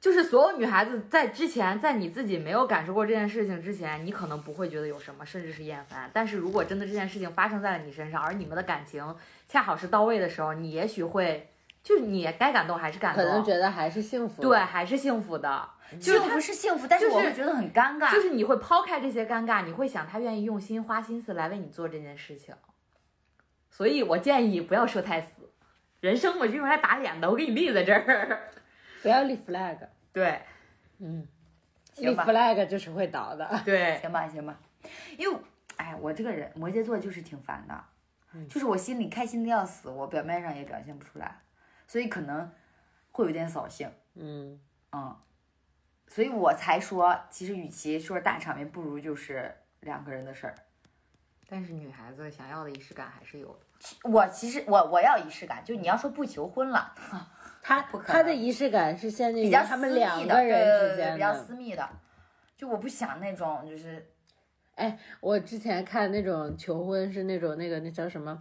[0.01, 6.11] 就是所有女孩子在之前，在你自己没有感受过这件事情之前，你可能不会觉得有什么，甚至是厌烦。
[6.13, 9.15] 但是如果真的这件事情发生在了你身上，而你们的感情
[9.47, 11.49] 恰好是到位的时候，你也许会，
[11.81, 15.69] 就你该感动还是感动，可能觉得还是幸福，对，，还是幸福的。
[15.99, 18.11] 就是幸福是幸福，但是就是我会觉得很尴尬。
[18.11, 22.55] 就是你会抛开这些尴尬，你会想他愿意用心花心思来为你做这件事情。
[23.69, 25.51] 所以我建议不要说太死，
[25.99, 28.51] 人生我就用来打脸的，我给你立在这儿。
[29.01, 29.77] 不要立 flag，
[30.13, 30.39] 对
[30.99, 31.27] 嗯，
[31.97, 34.57] 立 flag 就是会倒的，对， 行吧，行吧，
[35.17, 35.37] 因为，
[35.75, 37.83] 哎，我这个人摩羯座就是挺烦的，
[38.33, 41.41] 嗯就是我心里开心的要死，我表面上也表现不出来，
[41.85, 42.49] 所以可能
[43.11, 44.57] 会有点扫兴，嗯，
[44.93, 45.15] 嗯，
[46.13, 50.53] 所以我才说，其实与其说大场面，不如就是两个人的事儿。
[51.49, 53.59] 但是女孩子想要的仪式感还是有的。
[54.07, 56.93] 我其实我我要仪式感，就你要说不求婚了，
[57.63, 61.89] 他不可他的仪式感是限定于比较他们私密的，两个对对人之对对比较，私密的，
[62.55, 64.07] 就我不想那种就是
[64.75, 68.39] 哎，我之前看那种求婚是那种那个那叫什么，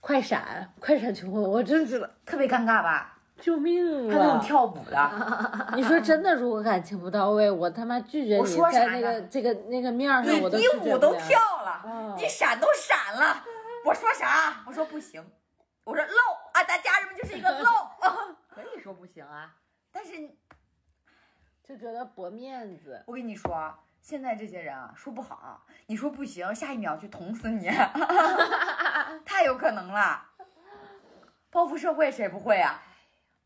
[0.00, 3.17] 快闪快闪求婚，我真觉得特别尴尬吧？
[3.40, 4.40] 救命还有那种啊！
[4.42, 13.42] 跳舞的，你说真的，如果感情不到位，我他妈拒绝你我说啥在那个这个那个面儿上，我都你舞都跳了，哦你闪都闪了，
[13.84, 14.62] 我说啥？
[14.66, 15.24] 我说不行，
[15.84, 16.12] 我说漏
[16.52, 17.70] 啊，咱家人们就是一个漏，
[18.50, 19.54] 可以说不行啊。
[19.92, 20.12] 但是
[21.62, 23.02] 就觉得驳面子。
[23.06, 27.70] 我跟你说啊，现在这些人啊，说不好，你说不行，下一秒就捅死你，
[29.24, 30.24] 太有可能了。
[31.50, 32.82] 报复社会谁不会啊？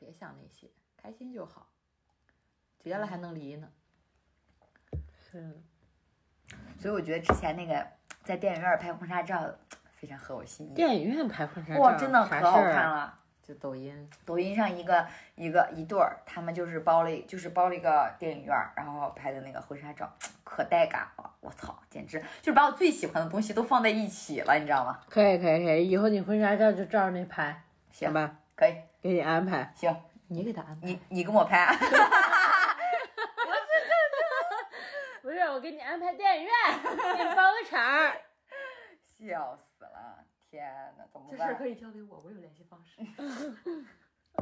[0.03, 1.69] 别想那些，开心就好。
[2.81, 3.69] 结了还能离呢。
[5.31, 5.63] 是，
[6.81, 7.87] 所以我觉得之前那个
[8.25, 9.55] 在电影院拍婚纱照
[9.93, 10.75] 非常合我心意。
[10.75, 13.21] 电影院拍婚纱照，哇，真的可好看了。
[13.45, 20.13] 就抖音，抖音上一个一个一对儿，他们就是包了就是包了一个电影院儿，然后拍的那个婚纱照，
[20.45, 21.31] 可带感了。
[21.41, 25.01] 我操，简直就是把我最喜欢的东西都放在一起了，你知道吗？
[25.09, 28.39] 可以可以可以，以后你婚纱照就照着那拍，行吧？
[28.55, 29.73] 可以，给你安排。
[29.75, 29.97] 行，
[30.29, 30.87] 你给他安排。
[30.87, 31.67] 你你跟我拍，
[35.23, 36.53] 不是，我给你安排电影院，
[37.17, 38.21] 给你包个场儿。
[39.19, 40.19] 笑死了！
[40.51, 40.67] 天
[40.99, 41.39] 哪，怎么办？
[41.39, 43.01] 这事儿可以交给我，我有联系方式。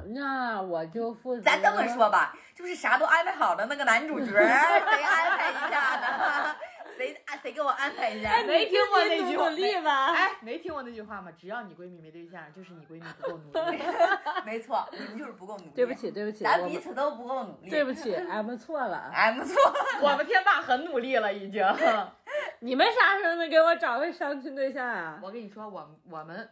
[0.06, 1.42] 那我就负责。
[1.42, 6.56] 咱这么说吧，就是啥都安排好的那个男主角，谁安排一下呢？
[7.00, 8.42] 谁安谁给我安排一下？
[8.44, 10.12] 没听过那句话努力吧。
[10.12, 11.32] 哎， 没听过那句话吗？
[11.32, 13.82] 只要你闺蜜没对象，就是你闺蜜不够努力。
[14.44, 15.70] 没错，你们就是不够努力。
[15.74, 17.70] 对不，起，对不起，咱彼此都不够努力。
[17.70, 19.10] 对不起，俺们错了。
[19.14, 19.56] 哎，不错。
[20.02, 21.64] 我们天霸很努力了，已经。
[22.60, 25.18] 你们啥时候能给我找个相亲对象啊？
[25.22, 26.46] 我跟你说，我我们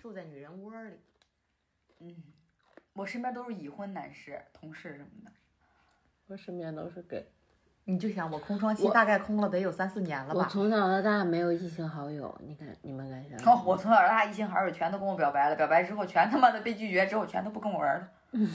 [0.00, 1.00] 住在女人窝里，
[1.98, 2.14] 嗯，
[2.92, 5.32] 我身边都是已婚男士、同事什么的。
[6.28, 7.26] 我身边都是 gay。
[7.84, 10.40] 你就想我空窗期大概空了得有三四年了吧？
[10.40, 13.48] 我从小到大没有异性好友，你看你们敢相信？
[13.48, 18.08] 哦，我从小到大异性好友全都跟我表白了，表白之后全他妈的被拒绝，之后全都不跟我玩了。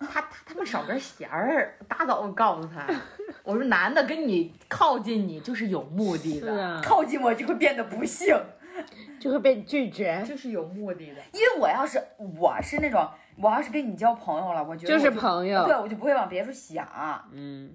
[0.00, 2.86] 他他他妈少根弦儿，大早我告诉他，
[3.42, 8.32] 我说男的跟你靠近你就是有目的的，啊，靠近我就会变得不幸，
[9.20, 11.20] 就会被拒绝， 就是有目的的。
[11.32, 15.66] 因为我要是我是那种，我要是跟你交朋友了，我觉得就是朋友。
[15.66, 16.86] 对，我就不会往别处想。
[17.32, 17.72] 嗯，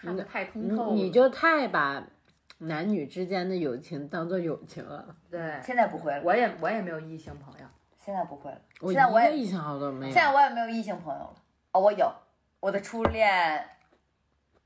[0.00, 0.94] 看得太通你透了。
[0.94, 2.02] 你就太把
[2.58, 5.14] 男女之间的友情当做友情了。
[5.30, 7.66] 对，现在不会了，我也我也没有异性朋友。
[7.96, 10.12] 现在不会了，现在我也异性好友都没有。
[10.12, 11.34] 现在我也没有异性朋友了。
[11.72, 12.10] 哦，我有
[12.58, 13.30] 我的初恋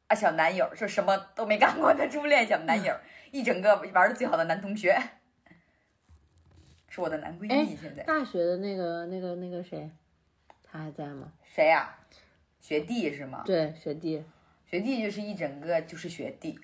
[0.06, 2.94] 啊，小男友，就什么都没干过的初恋小男友，
[3.32, 4.96] 一整个玩的最好的男同学，
[6.88, 7.76] 是我的男闺蜜。
[7.76, 9.90] 现在大学的那个那个那个谁，
[10.62, 11.32] 他还在吗？
[11.42, 11.94] 谁呀、
[12.60, 13.42] 学弟是吗？
[13.44, 14.24] 对，学弟
[14.74, 16.58] 学弟就是一整个就是学弟，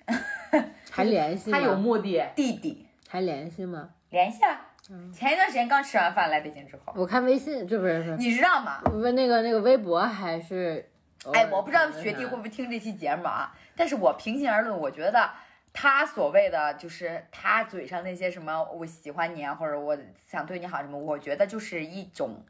[0.91, 1.57] 还联系吗？
[1.57, 3.91] 他有目的，弟弟还联系吗？
[4.09, 4.67] 联系啊。
[5.13, 8.81] 前一段时间刚吃完饭来北京之后，我看微信，这不是不是，你知道吗？
[8.91, 10.85] 问那个那个微博还是？
[11.31, 15.31] 哎，我不知道学弟会不会听这期节目啊，但是我平心而论，我觉得
[15.71, 19.97] 他所谓的就是他嘴上那些什么我喜欢你啊，或者我
[20.27, 22.43] 想对你好什么，我觉得就是一种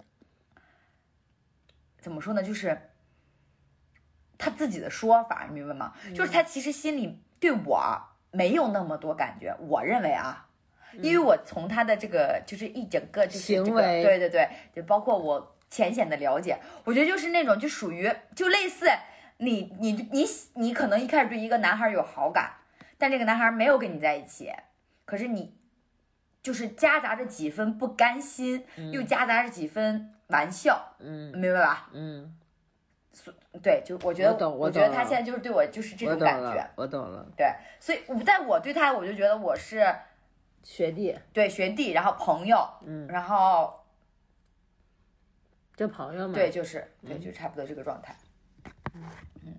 [2.00, 2.76] 怎么说呢，就是
[4.42, 5.94] 他自己的说法，你明白吗？
[6.16, 10.48] 就是他其实心里对我没有那么多感觉，我认为啊。
[11.02, 18.88] 因为我从他的这个就是一整个就是这个，行为对对对，就包括我浅显的了解，我觉得就是那种就属于就类似
[19.38, 20.26] 你你你
[20.56, 22.52] 你可能一开始对一个男孩有好感，
[22.98, 24.52] 但这个男孩没有跟你在一起，
[25.06, 25.56] 可是你
[26.44, 31.90] 就是夹杂着几分不甘心，又夹杂着几分玩笑，嗯明白吧？
[31.94, 32.36] 嗯，
[33.62, 37.46] 对，就我觉得我懂我觉得他现在就是对我就是这种感觉了，，我懂了，对，
[37.80, 39.86] 所以我但我对他我就觉得我是
[40.64, 43.84] 学弟，对学弟，然后朋友，嗯，然后
[45.76, 48.16] 就朋友嘛，对，就是对，就差不多这个状态。
[48.94, 49.56] 嗯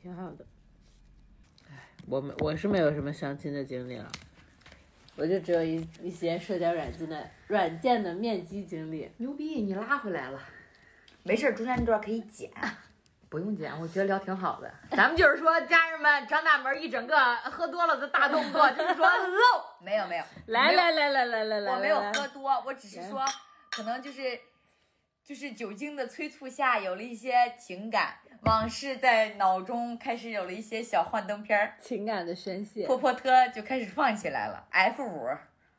[0.00, 0.46] 挺好的。
[1.68, 1.74] 哎，
[2.06, 4.06] 我们我是没有什么相亲的经历了，
[5.16, 9.10] 我就只有一一些社交软件的软件的面基经历。
[9.16, 10.40] 牛逼，你拉回来了。
[11.26, 12.50] 没事儿，中间那段可以剪。
[13.28, 14.72] 不用剪，我觉得聊挺好的。
[14.92, 19.64] 咱们就是说，家人们，张大门一整个喝多了的大动作，就是说 漏。
[19.80, 23.24] 没有没有，来来来来来来来，我没有喝多，我只是说，
[23.72, 24.38] 可能就是
[25.24, 34.64] 就是酒精的催促下，有了一些情感往事在脑中开始有了一些小幻灯片儿，情感的宣泄破破特就开始放起来了。
[34.70, 35.28] F 五，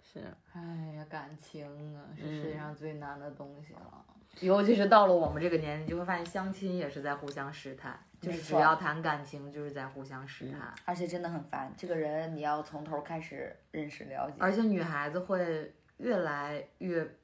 [0.03, 0.21] 是。
[0.53, 0.61] 哎
[0.97, 4.03] 呀，感情啊，是世界上最难的东西了。
[4.41, 10.73] 尤其是到了我们这个年龄，就会发现相亲也是在互相试探，就是只要谈感情，就是在互相试探。
[10.85, 17.15] 而且真的很烦，这个人你要从头开始认识了解，而且女孩子会越来越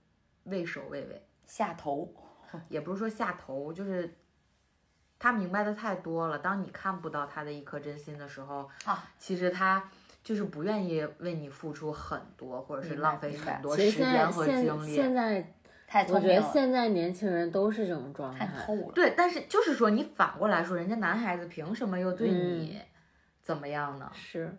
[0.46, 2.14] 畏首畏尾，下头。
[2.70, 4.16] 也不是说下头，就是
[5.18, 6.38] 她明白的太多了。
[6.38, 9.90] 当你看不到她的一颗真心的时候，啊，其实她
[10.24, 14.94] 就是不愿意为你付出很多，或者是浪费很多时间和现精力。
[14.94, 15.52] 现在，
[15.94, 18.66] 太我觉得现在年轻人都是这种状态，太。
[18.66, 18.92] 透了。
[18.96, 22.82] 对，但是就是说，你反过来说，人家男孩子凭什么又对嗯你
[23.44, 24.12] 怎么样呢？
[24.12, 24.58] 是，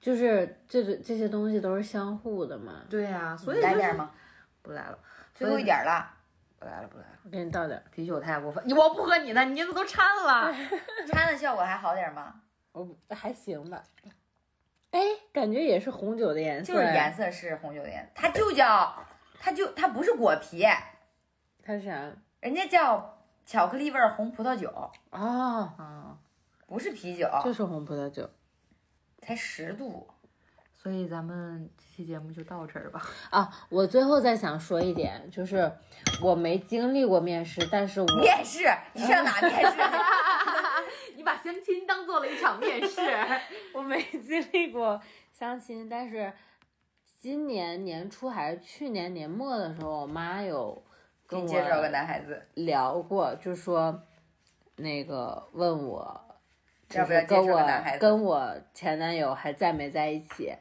[0.00, 2.84] 就是这个这些东西都是相互的嘛。
[2.88, 4.10] 对呀、所以就是来点吗？
[4.62, 4.98] 不来了，
[5.34, 6.10] 最后一点了，
[6.58, 7.10] 不来了，不来了。
[7.24, 10.50] 我给你倒点儿，啤酒太过分，你我不喝你的，你这都掺了。
[11.06, 12.40] 掺的效果还好点吗？
[12.72, 13.82] 我还行吧。
[14.92, 18.94] 哎，感觉也是红酒的颜色，就是颜色是红酒的颜色，它就叫，
[19.38, 20.64] 它就它不是果皮，
[21.62, 22.10] 它是啥？
[22.40, 24.68] 人家叫巧克力味儿红葡萄酒，
[25.10, 26.18] 啊啊，
[26.66, 28.28] 不是啤酒，就是红葡萄酒
[29.20, 30.08] 才十度。
[30.80, 33.02] 所以咱们这期节目就到这儿吧。
[33.30, 33.66] 啊！
[33.68, 35.70] 我最后再想说一点，就是
[36.22, 38.60] 我没经历过面试，但是我面试，
[38.94, 39.76] 你上哪面试？
[41.16, 43.00] 你把相亲当做了一场面试，
[43.74, 46.32] 我没经历过相亲，但是
[47.18, 50.82] 今年年初还是去年年末的时候，我妈有
[51.26, 54.02] 跟我介绍个男孩子，聊过，就说
[54.76, 56.24] 那个问我，
[56.88, 60.54] 就要不要介绍是跟我个男孩子跟我前男友还在没在一起，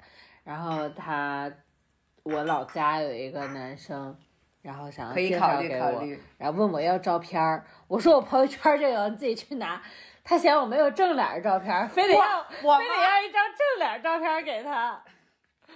[0.44, 1.52] 然后他
[2.24, 4.18] 我老家有一个男生。
[4.64, 6.20] 然后想要介绍给我，考虑。
[6.38, 9.82] 然后问我要照片儿，我说我朋友圈就有你自己去拿。
[10.26, 15.02] 他嫌我没有正脸儿照片儿，非得要我非得要一张正脸照片儿给他。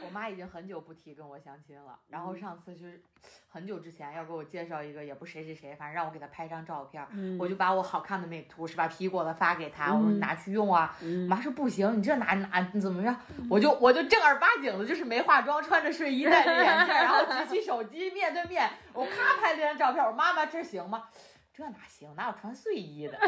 [0.06, 3.02] 我妈已经很久不提跟我相亲了，然后上次就是
[3.48, 10.96] 很久之前要给我介绍一个，也不谁谁谁，反正让我给她拍张照片儿，我就把我好看的美图是吧 P 过了发给她，我说你拿去用啊。
[11.02, 13.16] 我妈说不行，你这拿拿你怎么着？
[13.50, 21.10] 我就我就正儿八经的，就是没化妆，穿着睡衣，戴着眼镜，然后举起手机面对面，我咔拍了张照片，我妈妈这行吗？
[21.54, 22.16] 这哪行？
[22.16, 23.20] 哪有穿睡衣的？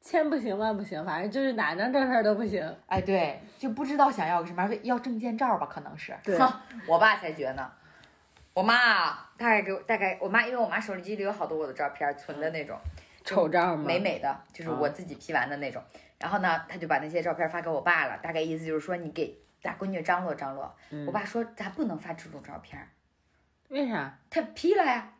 [0.00, 2.76] 千不行万不行，反正就是哪张照片都不行。
[2.86, 6.16] 哎，对，就不知道想要个什么，要证件照吧，可能是。
[6.24, 6.38] 对，
[6.88, 7.70] 我爸才觉呢。
[8.54, 12.76] 我妈啊，大概给我大概，我妈因为我妈手机里有好多我的照片存的那种，
[13.24, 13.84] 丑照吗？
[13.86, 15.82] 美美的，就是我自己 P 完的那种。
[16.18, 20.74] 然后呢，她就把那些照片发给我爸了，大概意思就是说你给大闺女张罗张罗。
[21.06, 22.88] 我爸说咱不能发这种照片，
[23.68, 24.18] 为啥？
[24.30, 25.12] 他 P 了呀。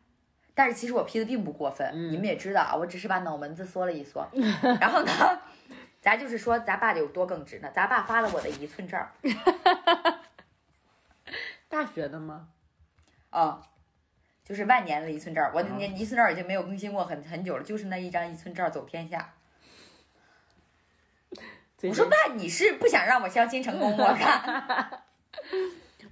[0.61, 4.29] 但是其实我 P 的并不过分，你们也知道啊，我只是把脑门子缩了一缩。
[4.79, 5.41] 然后呢，
[6.03, 7.71] 咱就是说咱爸有多耿直呢？
[7.75, 9.09] 咱爸发了我的一寸照，
[11.67, 12.49] 大学的吗？
[13.31, 13.63] 啊、
[14.45, 19.33] 就是万年的一寸照，我的那一寸照已经没有更新过很很久了，就是那一张一寸照走天下。
[21.89, 23.97] 我说爸，你是不想让我相亲成功？
[23.97, 25.05] 我看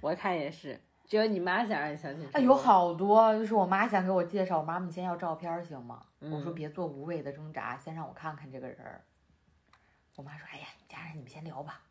[0.01, 2.29] 我看也是，只有你妈想让你相信。
[2.31, 6.05] 哎，有好多，就是我妈想给我介绍，我妈，你先要照片行吗？
[6.19, 9.01] 我说嗯别做无谓的挣扎，先让我看看这个人儿。
[10.15, 11.81] 我妈说，哎呀，你家人你们先聊吧，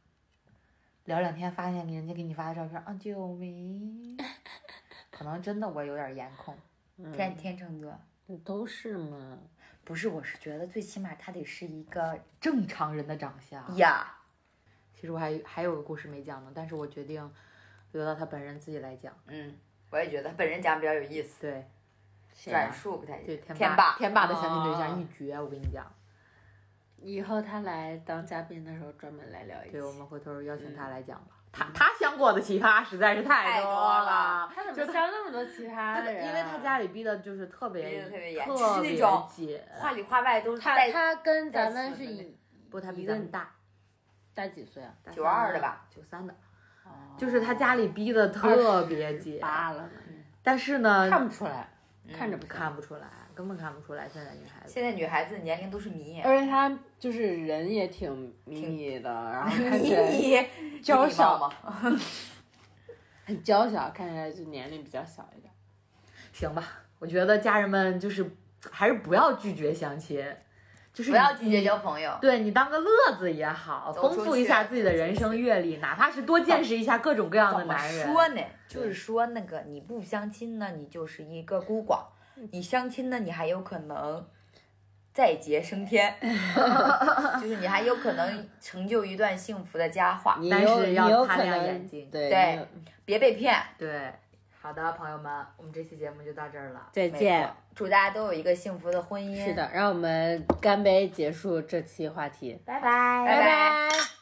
[1.05, 4.16] 聊两天发现人家给你发的照片，啊，救命！
[5.11, 6.57] 可能真的我有点颜控，
[7.12, 7.99] 天天秤座
[8.45, 9.39] 都是嘛。
[9.83, 13.77] 不是，我是觉得最起码他得是一个正常人的长相。
[13.79, 14.19] 呀，
[14.95, 17.29] 其实我还还有个故事没讲呢，但是我决定
[17.93, 19.12] 留到他本人自己来讲。
[19.26, 19.57] 嗯，
[19.91, 25.84] 我也觉得他本人讲比较有意思，对转述不太对，天天霸天霸的相亲对哦象一绝，我跟你讲。
[27.01, 29.93] 以后他来当嘉宾的时候，专门来聊一对，我。
[29.93, 31.36] 们回头邀请他来讲吧。
[31.51, 36.28] 他他相过的奇葩实在是太多了他怎么相那么多奇葩的人啊？
[36.28, 39.59] 因为他家里逼的就是特别特别严是那种紧。
[39.74, 42.36] 话里话外都是他他跟咱带们是一
[42.70, 43.51] 不，他比咱们大，
[44.34, 44.93] 大几岁啊？
[45.11, 45.86] 九二的吧？
[45.89, 46.36] 九三的，哦
[47.16, 49.89] 就是他家里逼的特别紧，扒了，
[50.43, 51.68] 但是呢，看不出来，
[52.16, 54.72] 看着不看不出来，根本看不出来现在女孩子。
[54.72, 60.49] 现在女孩子年龄都是迷，而且她就是人也挺迷你的，然后看起来
[60.82, 61.51] 娇小嘛？
[63.24, 65.53] 很娇小，看起来就年龄比较小一点。
[66.32, 66.64] 行吧，
[66.99, 68.24] 我觉得家人们就是
[68.70, 70.24] 还是不要拒绝相亲，
[70.99, 72.12] 就是不要你拒绝交朋友。
[72.20, 78.05] 对你当个乐子也好，丰富一下自己的人生阅历，哪怕是多见识一下各种各样的男人。
[78.05, 78.42] 说呢？
[78.66, 82.01] 就是说那个你不相亲呢，你就是一个孤寡；
[82.51, 84.26] 你相亲呢，你还有可能
[85.14, 86.12] 再劫升天，
[87.40, 90.40] 就是你还有可能成就一段幸福的佳话。
[90.51, 92.66] 但是要擦亮眼睛对对
[93.05, 94.12] 别被骗，对，
[94.61, 96.89] 好的，朋友们，我们这期节目就到这儿了。
[96.93, 97.49] 再见。
[97.75, 99.45] 祝大家都有一个幸福的婚姻。
[99.45, 102.61] 是，的，让我们干杯结束这期话题。
[102.65, 104.18] 拜拜，拜拜。